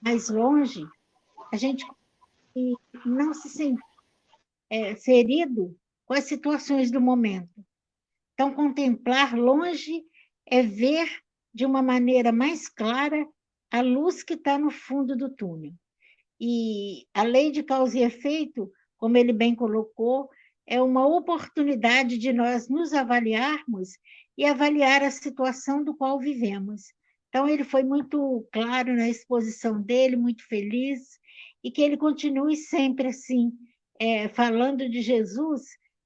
[0.00, 0.86] mais longe,
[1.52, 1.84] a gente
[3.04, 3.82] não se sente
[4.70, 7.62] é, ferido com as situações do momento.
[8.32, 10.02] Então, contemplar longe
[10.46, 13.28] é ver de uma maneira mais clara
[13.72, 15.72] a luz que está no fundo do túnel.
[16.38, 20.28] E a lei de causa e efeito, como ele bem colocou,
[20.66, 23.90] é uma oportunidade de nós nos avaliarmos
[24.36, 26.82] e avaliar a situação do qual vivemos.
[27.28, 31.18] Então, ele foi muito claro na exposição dele, muito feliz,
[31.64, 33.52] e que ele continue sempre assim,
[33.98, 35.62] é, falando de Jesus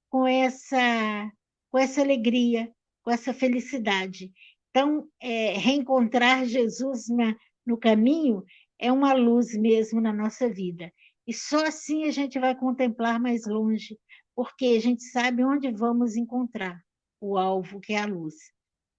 [0.09, 1.33] com essa,
[1.69, 2.71] com essa alegria,
[3.03, 4.31] com essa felicidade.
[4.71, 7.35] Então, é, reencontrar Jesus na,
[7.67, 8.45] no caminho
[8.79, 10.93] é uma luz mesmo na nossa vida.
[11.27, 13.99] E só assim a gente vai contemplar mais longe,
[14.35, 16.81] porque a gente sabe onde vamos encontrar
[17.21, 18.35] o alvo, que é a luz.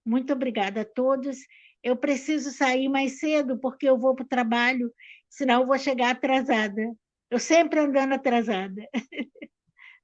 [0.04, 1.38] Muito obrigada a todos
[1.82, 4.92] eu preciso sair mais cedo porque eu vou para o trabalho,
[5.28, 6.82] senão eu vou chegar atrasada.
[7.30, 8.86] Eu sempre andando atrasada.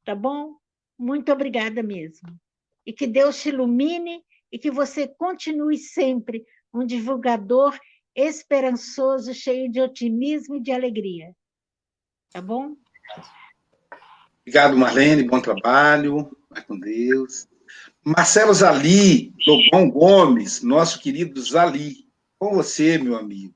[0.05, 0.57] tá bom?
[0.99, 2.29] Muito obrigada mesmo.
[2.87, 4.23] E que Deus te ilumine
[4.53, 7.77] e que você continue sempre um divulgador
[8.15, 11.35] esperançoso, cheio de otimismo e de alegria.
[12.33, 12.77] Tá bom?
[14.43, 16.37] Obrigado, Marlene, bom trabalho.
[16.51, 17.49] Vai com Deus.
[18.05, 22.05] Marcelo Zali, Lobão Gomes, nosso querido Zali.
[22.39, 23.55] Com você, meu amigo.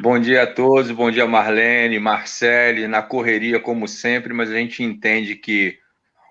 [0.00, 4.82] Bom dia a todos, bom dia Marlene, Marcele, na correria como sempre, mas a gente
[4.82, 5.78] entende que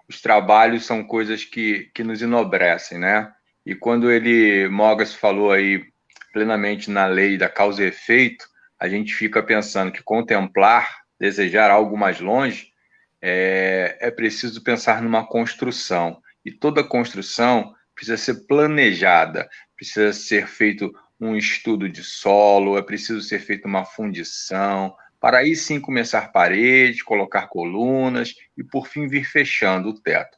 [0.09, 3.31] os trabalhos são coisas que, que nos enobrecem, né?
[3.65, 5.92] E quando ele, Mogas falou aí
[6.33, 8.45] plenamente na lei da causa e efeito,
[8.77, 12.73] a gente fica pensando que contemplar, desejar algo mais longe,
[13.21, 16.21] é, é preciso pensar numa construção.
[16.43, 23.21] E toda construção precisa ser planejada, precisa ser feito um estudo de solo, é preciso
[23.21, 29.23] ser feita uma fundição, para aí sim começar paredes, colocar colunas e, por fim, vir
[29.23, 30.35] fechando o teto.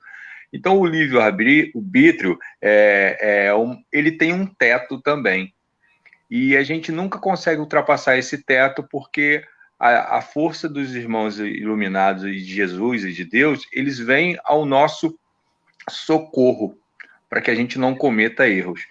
[0.53, 5.54] Então, o livre-arbítrio, é, é um, ele tem um teto também.
[6.29, 9.43] E a gente nunca consegue ultrapassar esse teto porque
[9.79, 15.17] a, a força dos irmãos iluminados de Jesus e de Deus, eles vêm ao nosso
[15.89, 16.77] socorro
[17.29, 18.81] para que a gente não cometa erros.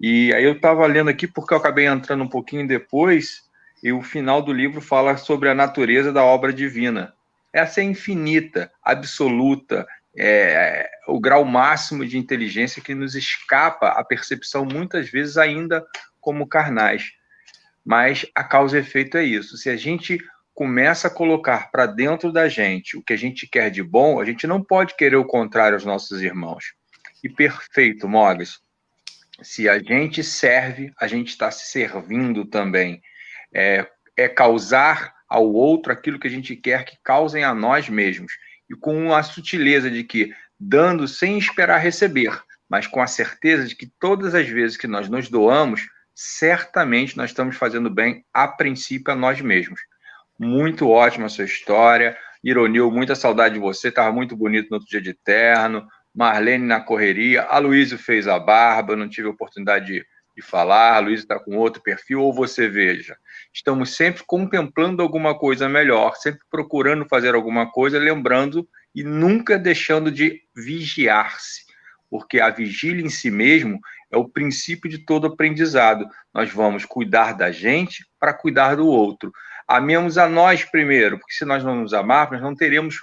[0.00, 3.44] E aí eu estava lendo aqui porque eu acabei entrando um pouquinho depois
[3.82, 7.14] e o final do livro fala sobre a natureza da obra divina.
[7.52, 14.64] Essa é infinita, absoluta, é, o grau máximo de inteligência que nos escapa a percepção
[14.64, 15.84] muitas vezes ainda
[16.22, 17.12] como carnais.
[17.84, 19.58] Mas a causa e efeito é isso.
[19.58, 20.18] Se a gente
[20.54, 24.24] começa a colocar para dentro da gente o que a gente quer de bom, a
[24.24, 26.74] gente não pode querer o contrário aos nossos irmãos.
[27.22, 28.60] E perfeito, Mogas.
[29.42, 33.02] Se a gente serve, a gente está se servindo também.
[33.52, 38.32] É, é causar ao outro aquilo que a gente quer que causem a nós mesmos.
[38.70, 43.74] E com a sutileza de que, dando sem esperar receber, mas com a certeza de
[43.74, 49.12] que todas as vezes que nós nos doamos, certamente nós estamos fazendo bem, a princípio,
[49.12, 49.80] a nós mesmos.
[50.38, 52.16] Muito ótima a sua história.
[52.42, 53.88] Ironil, muita saudade de você.
[53.88, 55.86] Estava muito bonito no outro dia de terno.
[56.14, 57.42] Marlene na correria.
[57.42, 60.96] A Luísa fez a barba, não tive oportunidade de, de falar.
[60.96, 62.22] A Luísa está com outro perfil.
[62.22, 63.16] Ou você veja,
[63.52, 70.10] estamos sempre contemplando alguma coisa melhor, sempre procurando fazer alguma coisa, lembrando e nunca deixando
[70.10, 71.64] de vigiar-se,
[72.10, 73.80] porque a vigília em si mesmo
[74.12, 76.06] é o princípio de todo aprendizado.
[76.32, 79.32] Nós vamos cuidar da gente para cuidar do outro.
[79.66, 82.96] Amemos a nós primeiro, porque se nós não nos amarmos, nós não teremos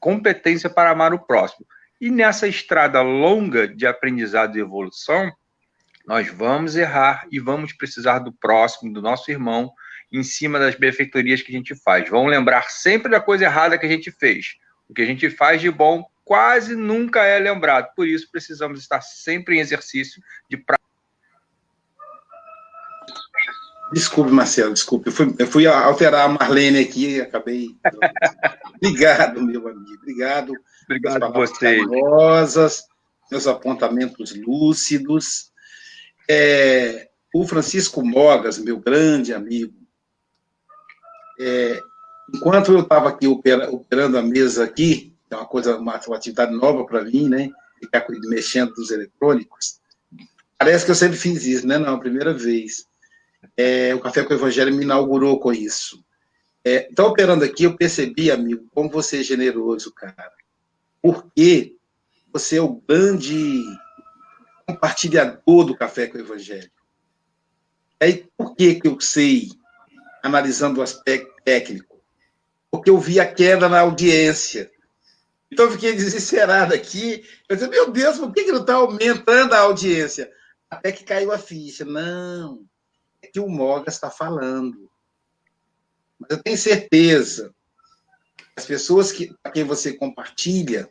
[0.00, 1.66] competência para amar o próximo.
[2.00, 5.30] E nessa estrada longa de aprendizado e evolução,
[6.06, 9.72] nós vamos errar e vamos precisar do próximo, do nosso irmão,
[10.10, 12.08] em cima das benfeitorias que a gente faz.
[12.08, 14.54] Vamos lembrar sempre da coisa errada que a gente fez.
[14.88, 17.94] O que a gente faz de bom quase nunca é lembrado.
[17.94, 20.84] Por isso, precisamos estar sempre em exercício de prática.
[23.92, 25.08] Desculpe, Marcelo, desculpe.
[25.08, 27.68] Eu fui, eu fui alterar a Marlene aqui e acabei.
[28.82, 29.94] Obrigado, meu amigo.
[30.02, 30.52] Obrigado.
[30.84, 31.78] Obrigado a você.
[33.30, 35.52] meus apontamentos lúcidos.
[36.28, 39.72] É, o Francisco Mogas, meu grande amigo,
[41.38, 41.80] é,
[42.34, 46.84] enquanto eu estava aqui operando a mesa aqui, é uma coisa, uma, uma atividade nova
[46.84, 47.50] para mim, né?
[47.80, 49.80] Ficar mexendo dos eletrônicos.
[50.58, 51.78] Parece que eu sempre fiz isso, né?
[51.78, 52.86] Não, a primeira vez.
[53.56, 56.02] É, o Café com o Evangelho me inaugurou com isso.
[56.64, 60.32] É, então, operando aqui, eu percebi, amigo, como você é generoso, cara.
[61.00, 61.76] Porque
[62.32, 63.62] você é o grande
[64.66, 66.70] compartilhador do Café com o Evangelho.
[68.00, 69.50] Aí, por que, que eu sei,
[70.22, 72.02] analisando o aspecto técnico?
[72.70, 74.70] Porque eu vi a queda na audiência.
[75.52, 77.24] Então fiquei desesperado aqui.
[77.48, 80.30] Eu disse, meu Deus, por que, que não está aumentando a audiência?
[80.68, 81.84] Até que caiu a ficha.
[81.84, 82.64] Não,
[83.22, 84.90] é que o Mogas está falando.
[86.18, 87.54] Mas eu tenho certeza
[88.56, 90.90] as pessoas que, a quem você compartilha,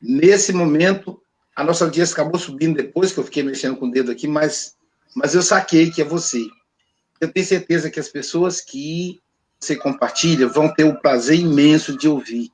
[0.00, 1.22] nesse momento,
[1.54, 4.76] a nossa audiência acabou subindo depois que eu fiquei mexendo com o dedo aqui, mas,
[5.14, 6.44] mas eu saquei que é você.
[7.20, 9.20] Eu tenho certeza que as pessoas que
[9.58, 12.50] você compartilha vão ter o prazer imenso de ouvir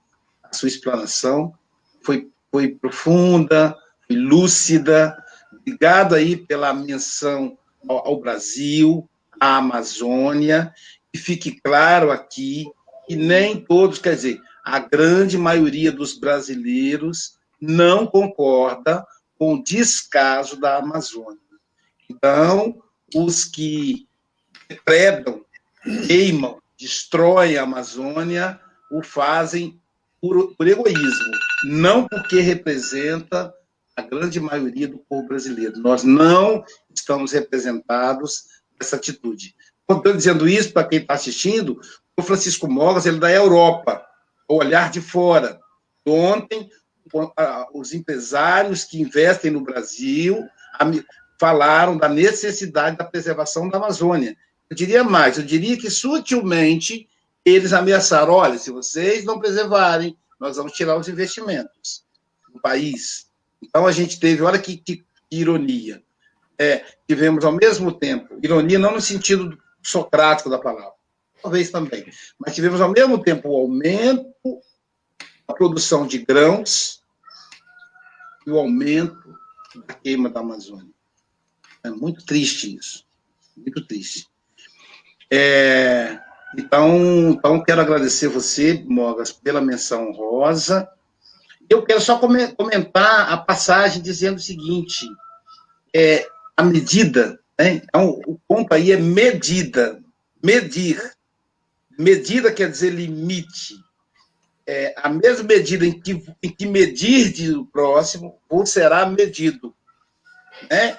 [0.57, 1.55] sua explanação
[2.03, 3.77] foi, foi profunda,
[4.07, 5.17] foi lúcida.
[5.53, 7.59] Obrigado aí pela menção
[7.89, 9.09] ao, ao Brasil,
[9.41, 10.73] à Amazônia.
[11.13, 12.67] E fique claro aqui
[13.07, 19.07] que nem todos, quer dizer, a grande maioria dos brasileiros não concorda
[19.39, 21.39] com o descaso da Amazônia.
[22.11, 22.83] Então,
[23.15, 24.09] os que
[24.69, 25.45] depredam,
[26.07, 28.61] queimam, destroem a Amazônia,
[28.91, 29.81] o fazem
[30.21, 31.33] por, por egoísmo,
[31.65, 33.53] não porque representa
[33.97, 35.79] a grande maioria do povo brasileiro.
[35.79, 36.65] Nós não
[36.95, 38.45] estamos representados
[38.79, 39.55] nessa atitude.
[39.89, 41.81] Estou dizendo isso para quem está assistindo,
[42.17, 44.05] o Francisco Mogas, ele é da Europa.
[44.49, 45.59] o olhar de fora.
[46.07, 46.71] Ontem,
[47.73, 50.47] os empresários que investem no Brasil
[51.39, 54.37] falaram da necessidade da preservação da Amazônia.
[54.69, 57.09] Eu diria mais, eu diria que sutilmente
[57.47, 62.05] eles ameaçaram: olha, se vocês não preservarem, nós vamos tirar os investimentos
[62.53, 63.31] do país.
[63.63, 66.03] Então a gente teve, olha que, que, ironia.
[66.59, 70.95] É, tivemos ao mesmo tempo, ironia não no sentido socrático da palavra,
[71.43, 74.33] talvez também, mas tivemos ao mesmo tempo o aumento
[75.47, 77.03] da produção de grãos
[78.47, 79.39] e o aumento
[79.87, 80.91] da queima da Amazônia.
[81.85, 83.05] É muito triste isso,
[83.55, 84.27] muito triste.
[85.31, 86.19] É,
[86.55, 90.89] então, então, quero agradecer você, Mogas, pela menção rosa.
[91.69, 95.07] Eu quero só comentar a passagem dizendo o seguinte:
[95.95, 96.27] é,
[96.57, 97.83] a medida, né?
[97.85, 100.01] então, o ponto aí é medida,
[100.43, 101.01] medir.
[101.99, 103.75] Medida quer dizer limite.
[104.67, 109.75] É, a mesma medida em que, em que medir de o próximo, ou será medido.
[110.71, 110.99] Né?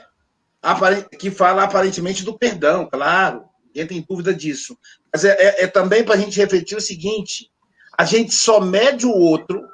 [1.20, 3.47] Que fala aparentemente do perdão, claro,
[3.78, 4.78] ninguém tem dúvida disso.
[5.14, 7.52] Mas é, é, é também para a gente refletir o seguinte:
[7.96, 9.68] a gente só mede o outro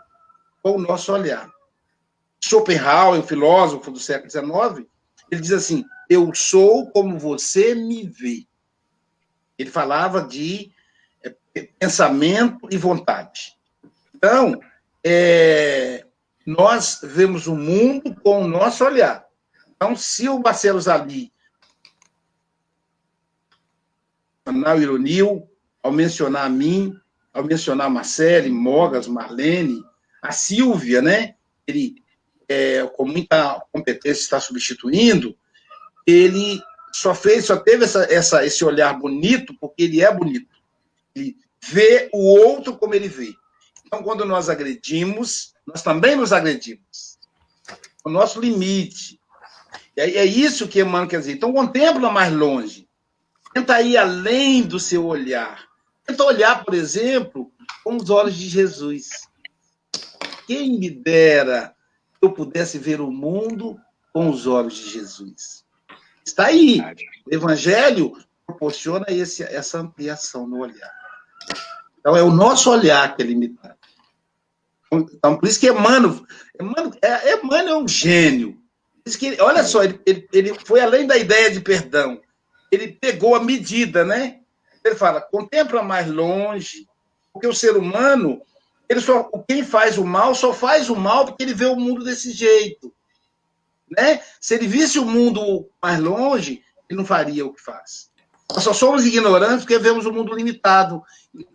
[0.62, 1.50] com o nosso olhar.
[2.44, 4.88] Schopenhauer, o filósofo do século XIX,
[5.32, 8.46] ele diz assim: Eu sou como você me vê.
[9.58, 10.72] Ele falava de
[11.24, 11.34] é,
[11.80, 13.58] pensamento e vontade.
[14.14, 14.60] Então,
[15.04, 16.06] é,
[16.46, 19.26] nós vemos o mundo com o nosso olhar.
[19.76, 20.80] Então, se o Marcelo
[24.54, 25.50] Zali, na Ironil,
[25.82, 26.96] ao mencionar a mim,
[27.34, 29.84] ao mencionar Marcele, Mogas, Marlene,
[30.22, 31.36] a Silvia, né?
[31.66, 31.96] Ele,
[32.48, 35.36] é, com muita competência, está substituindo.
[36.06, 36.62] Ele
[36.94, 40.48] só fez, só teve essa, essa, esse olhar bonito porque ele é bonito.
[41.16, 43.34] Ele vê o outro como ele vê.
[43.86, 47.18] Então, quando nós agredimos, nós também nos agredimos.
[48.04, 49.20] O nosso limite.
[49.96, 51.34] É, é isso que Emmanuel quer dizer.
[51.34, 52.88] Então, contempla mais longe.
[53.54, 55.68] Tenta ir além do seu olhar.
[56.06, 57.52] Tenta olhar, por exemplo,
[57.84, 59.28] com os olhos de Jesus.
[60.48, 61.76] Quem me dera
[62.22, 63.78] eu pudesse ver o mundo
[64.14, 65.66] com os olhos de Jesus.
[66.26, 66.80] Está aí.
[67.26, 68.14] O Evangelho
[68.46, 70.92] proporciona esse, essa ampliação no olhar.
[72.00, 73.76] Então, é o nosso olhar que é limitado.
[74.92, 76.24] Então, por isso que Emmanuel,
[76.60, 78.58] Emmanuel, é, é um gênio.
[79.20, 82.22] Que, olha só, ele, ele, ele foi além da ideia de perdão.
[82.74, 84.40] Ele pegou a medida, né?
[84.84, 86.88] Ele fala, contempla mais longe,
[87.32, 88.42] porque o ser humano
[88.90, 92.04] ele só, quem faz o mal só faz o mal porque ele vê o mundo
[92.04, 92.94] desse jeito.
[93.90, 94.22] Né?
[94.40, 98.12] Se ele visse o mundo mais longe, ele não faria o que faz.
[98.52, 101.02] Nós só somos ignorantes porque vemos o mundo limitado.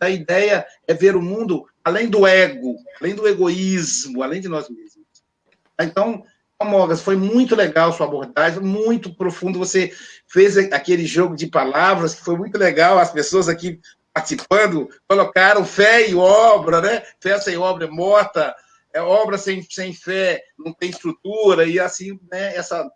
[0.00, 4.68] A ideia é ver o mundo além do ego, além do egoísmo, além de nós
[4.68, 5.06] mesmos.
[5.80, 6.24] Então,
[6.64, 9.60] Mogas, foi muito legal sua abordagem, muito profundo.
[9.60, 9.92] Você
[10.26, 12.98] fez aquele jogo de palavras que foi muito legal.
[12.98, 13.80] As pessoas aqui
[14.12, 17.02] participando, colocaram fé e obra, né?
[17.20, 18.54] Fé sem obra é morta,
[18.92, 22.56] é obra sem, sem fé não tem estrutura, e assim, né?
[22.56, 22.90] Essa,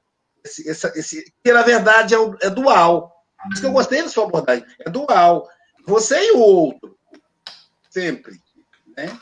[0.44, 3.24] esse, essa, esse, que na verdade é, é dual.
[3.52, 5.48] Isso que eu gostei da sua abordagem, é dual.
[5.86, 6.98] Você e o outro,
[7.88, 8.40] sempre,
[8.96, 9.16] né?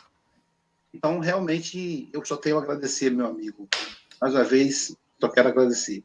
[0.93, 3.69] Então, realmente, eu só tenho a agradecer, meu amigo.
[4.21, 6.05] Mais uma vez, só quero agradecer.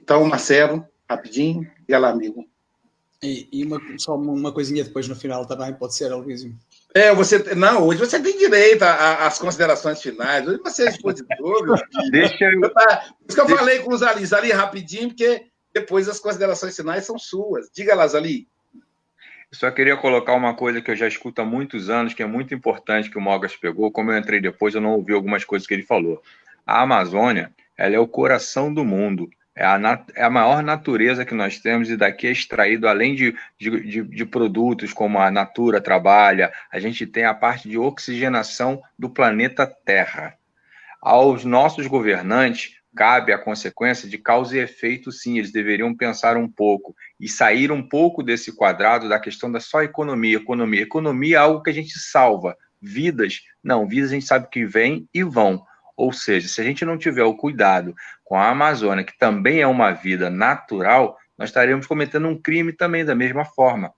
[0.00, 2.44] Então, Marcelo, rapidinho, e lá, amigo.
[3.22, 6.56] E, e uma, só uma coisinha depois no final também, pode ser, Aloysio?
[6.94, 7.54] É, você.
[7.54, 10.46] Não, hoje você tem direito às considerações finais.
[10.48, 11.78] Hoje você é expositor.
[12.10, 12.60] Deixa eu.
[12.62, 12.72] Por
[13.28, 17.18] isso que eu falei com os Ali, Ali rapidinho, porque depois as considerações finais são
[17.18, 17.68] suas.
[17.74, 18.48] Diga lá, Zali.
[18.74, 22.26] Eu só queria colocar uma coisa que eu já escuto há muitos anos, que é
[22.26, 23.90] muito importante que o Mogas pegou.
[23.92, 26.22] Como eu entrei depois, eu não ouvi algumas coisas que ele falou.
[26.70, 29.28] A Amazônia, ela é o coração do mundo.
[29.56, 33.34] É a, é a maior natureza que nós temos e daqui é extraído, além de,
[33.58, 39.10] de, de, produtos como a Natura trabalha, a gente tem a parte de oxigenação do
[39.10, 40.36] planeta Terra.
[41.02, 46.48] Aos nossos governantes, cabe a consequência de causa e efeito, sim, eles deveriam pensar um
[46.48, 50.36] pouco e sair um pouco desse quadrado da questão da só economia.
[50.36, 52.56] Economia, economia é algo que a gente salva.
[52.80, 55.64] Vidas, não, vidas a gente sabe que vêm e vão.
[56.00, 57.94] Ou seja, se a gente não tiver o cuidado
[58.24, 63.04] com a Amazônia, que também é uma vida natural, nós estaremos cometendo um crime também
[63.04, 63.92] da mesma forma.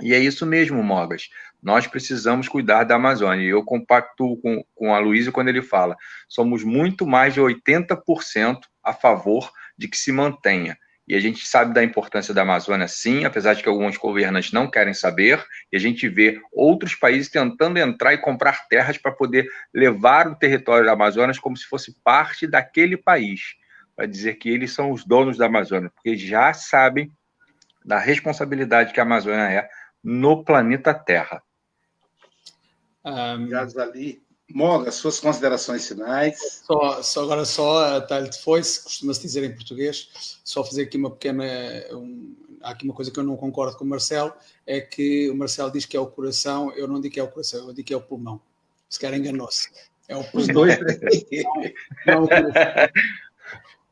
[0.00, 1.28] E é isso mesmo, Mogas.
[1.60, 3.44] Nós precisamos cuidar da Amazônia.
[3.44, 5.96] E eu compacto com, com a Luísa quando ele fala:
[6.28, 10.78] somos muito mais de 80% a favor de que se mantenha.
[11.06, 14.70] E a gente sabe da importância da Amazônia, sim, apesar de que alguns governantes não
[14.70, 19.46] querem saber, e a gente vê outros países tentando entrar e comprar terras para poder
[19.72, 23.54] levar o território da Amazônia como se fosse parte daquele país,
[23.94, 27.12] para dizer que eles são os donos da Amazônia, porque já sabem
[27.84, 29.68] da responsabilidade que a Amazônia é
[30.02, 31.42] no planeta Terra.
[33.04, 33.48] Um...
[33.78, 34.23] Ali.
[34.52, 36.62] Moga, suas considerações finais.
[36.66, 40.96] Só, só agora só a talho de foice, costuma-se dizer em português, só fazer aqui
[40.96, 41.44] uma pequena.
[41.92, 44.32] Um, há aqui uma coisa que eu não concordo com o Marcelo,
[44.66, 47.28] é que o Marcelo diz que é o coração, eu não digo que é o
[47.28, 48.40] coração, eu digo que é o pulmão.
[48.88, 49.70] Se calhar enganou-se.
[50.08, 50.46] É o pulmão.
[50.46, 50.78] Os dois.
[52.06, 52.28] não, não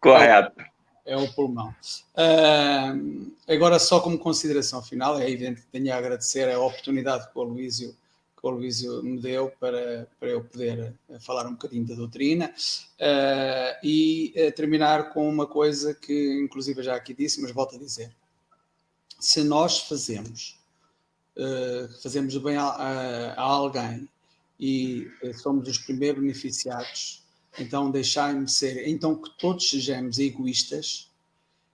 [0.00, 0.72] Correto.
[1.04, 1.74] É o pulmão.
[2.14, 7.38] Uh, agora, só como consideração final, é evidente que tenho a agradecer a oportunidade que
[7.38, 7.96] o Luísio
[8.42, 13.86] o Luísio me deu para, para eu poder eh, falar um bocadinho da doutrina uh,
[13.86, 18.12] e uh, terminar com uma coisa que, inclusive, já aqui disse, mas volto a dizer.
[19.20, 20.58] Se nós fazemos,
[21.36, 24.08] uh, fazemos o bem a, a, a alguém
[24.58, 25.08] e
[25.40, 27.24] somos os primeiros beneficiados,
[27.58, 31.10] então deixai-me ser, então que todos sejamos egoístas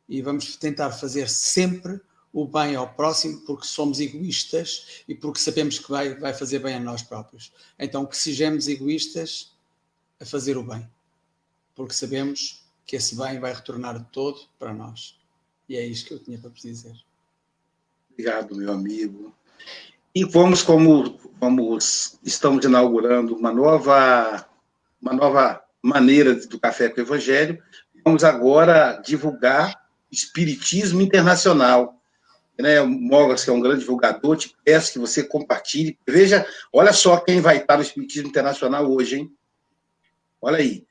[0.09, 2.01] e vamos tentar fazer sempre
[2.33, 6.75] o bem ao próximo porque somos egoístas e porque sabemos que vai, vai fazer bem
[6.75, 7.53] a nós próprios.
[7.79, 9.53] Então, que sejamos egoístas
[10.21, 10.89] a fazer o bem,
[11.75, 15.19] porque sabemos que esse bem vai retornar todo para nós.
[15.69, 16.95] E é isto que eu tinha para vos dizer.
[18.11, 19.35] Obrigado, meu amigo.
[20.15, 24.49] E vamos, como vamos, estamos inaugurando uma nova,
[25.01, 27.63] uma nova maneira do Café com o Evangelho,
[28.05, 31.98] vamos agora divulgar Espiritismo Internacional
[32.59, 35.99] né, o Mogas, que é um grande divulgador, te peço que você compartilhe.
[36.07, 39.33] Veja, olha só quem vai estar no Espiritismo Internacional hoje, hein?
[40.41, 40.85] Olha aí.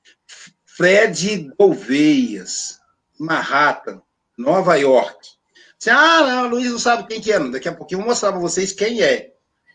[0.65, 2.79] Fred Gouveias,
[3.19, 4.01] Manhattan,
[4.37, 5.37] Nova York.
[5.77, 7.39] Você, ah, não, Luiz não sabe quem que é.
[7.49, 9.33] Daqui a pouquinho eu vou mostrar para vocês quem é.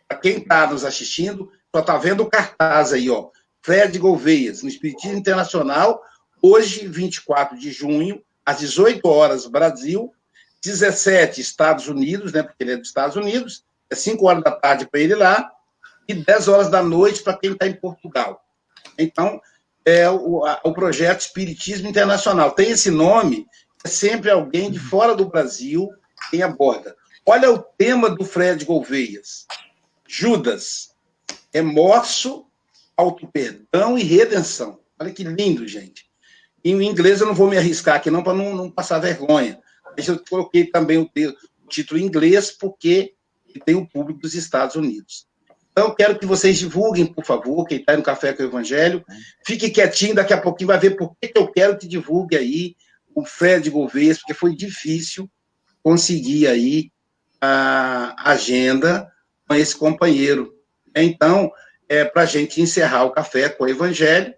[0.09, 3.31] Para quem está nos assistindo, só está vendo o cartaz aí, ó.
[3.61, 6.03] Fred Gouveias, no Espiritismo Internacional,
[6.41, 10.13] hoje, 24 de junho, às 18 horas, Brasil,
[10.63, 14.87] 17 Estados Unidos, né, porque ele é dos Estados Unidos, é 5 horas da tarde
[14.87, 15.51] para ele lá,
[16.09, 18.45] e 10 horas da noite para quem está em Portugal.
[18.99, 19.41] Então,
[19.85, 22.53] é o, a, o projeto Espiritismo Internacional.
[22.53, 23.47] Tem esse nome,
[23.85, 25.89] é sempre alguém de fora do Brasil
[26.31, 26.97] quem aborda.
[27.27, 29.47] Olha o tema do Fred Gouveias.
[30.07, 30.95] Judas,
[31.53, 32.47] remorso,
[32.97, 34.81] auto-perdão e redenção.
[34.99, 36.07] Olha que lindo, gente.
[36.65, 39.61] Em inglês eu não vou me arriscar aqui não, para não, não passar vergonha.
[39.97, 41.11] Eu coloquei também o,
[41.69, 43.15] título em inglês, porque
[43.65, 45.27] tem o público dos Estados Unidos.
[45.73, 49.03] Então, quero que vocês divulguem, por favor, quem está no Café com o Evangelho.
[49.47, 52.77] Fique quietinho, daqui a pouquinho vai ver por que eu quero que divulgue aí
[53.15, 55.31] o Fred Gouveia, porque foi difícil
[55.83, 56.91] conseguir aí
[57.41, 59.11] a agenda
[59.49, 60.55] com esse companheiro.
[60.95, 61.51] Então,
[61.89, 64.35] é para a gente encerrar o Café com o Evangelho,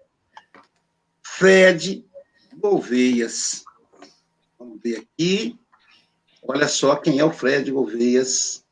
[1.21, 2.05] Fred
[2.57, 3.64] Gouveias.
[4.57, 5.59] Vamos ver aqui.
[6.41, 8.63] Olha só quem é o Fred Gouveias.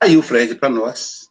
[0.00, 1.28] Aí o Fred para nós.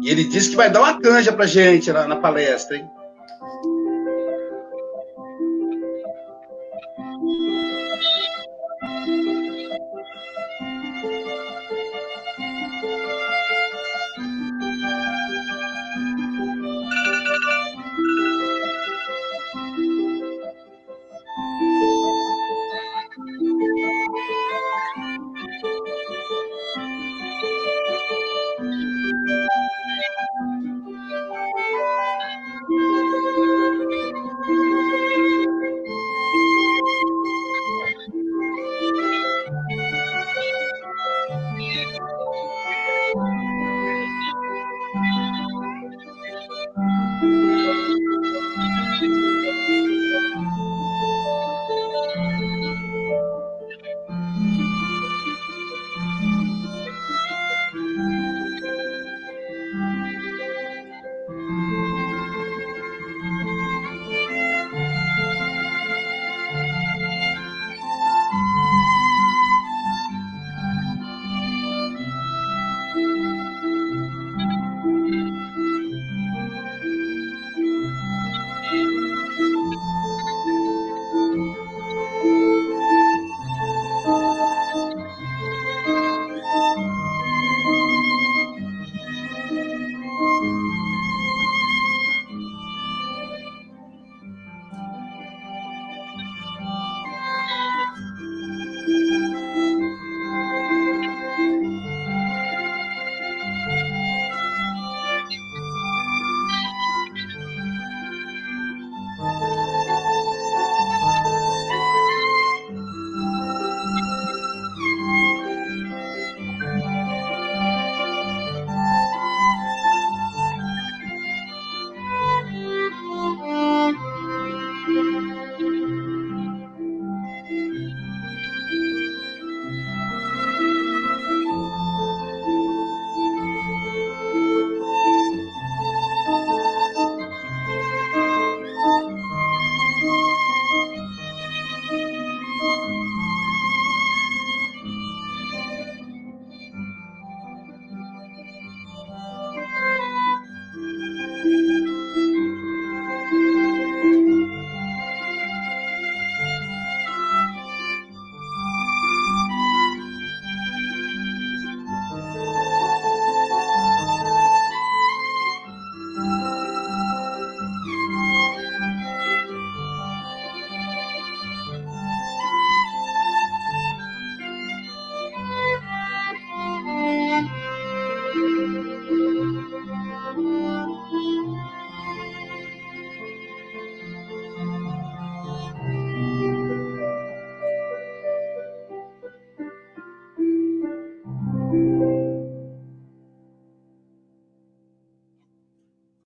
[0.00, 2.97] E ele disse que vai dar uma canja para gente na, na palestra, hein?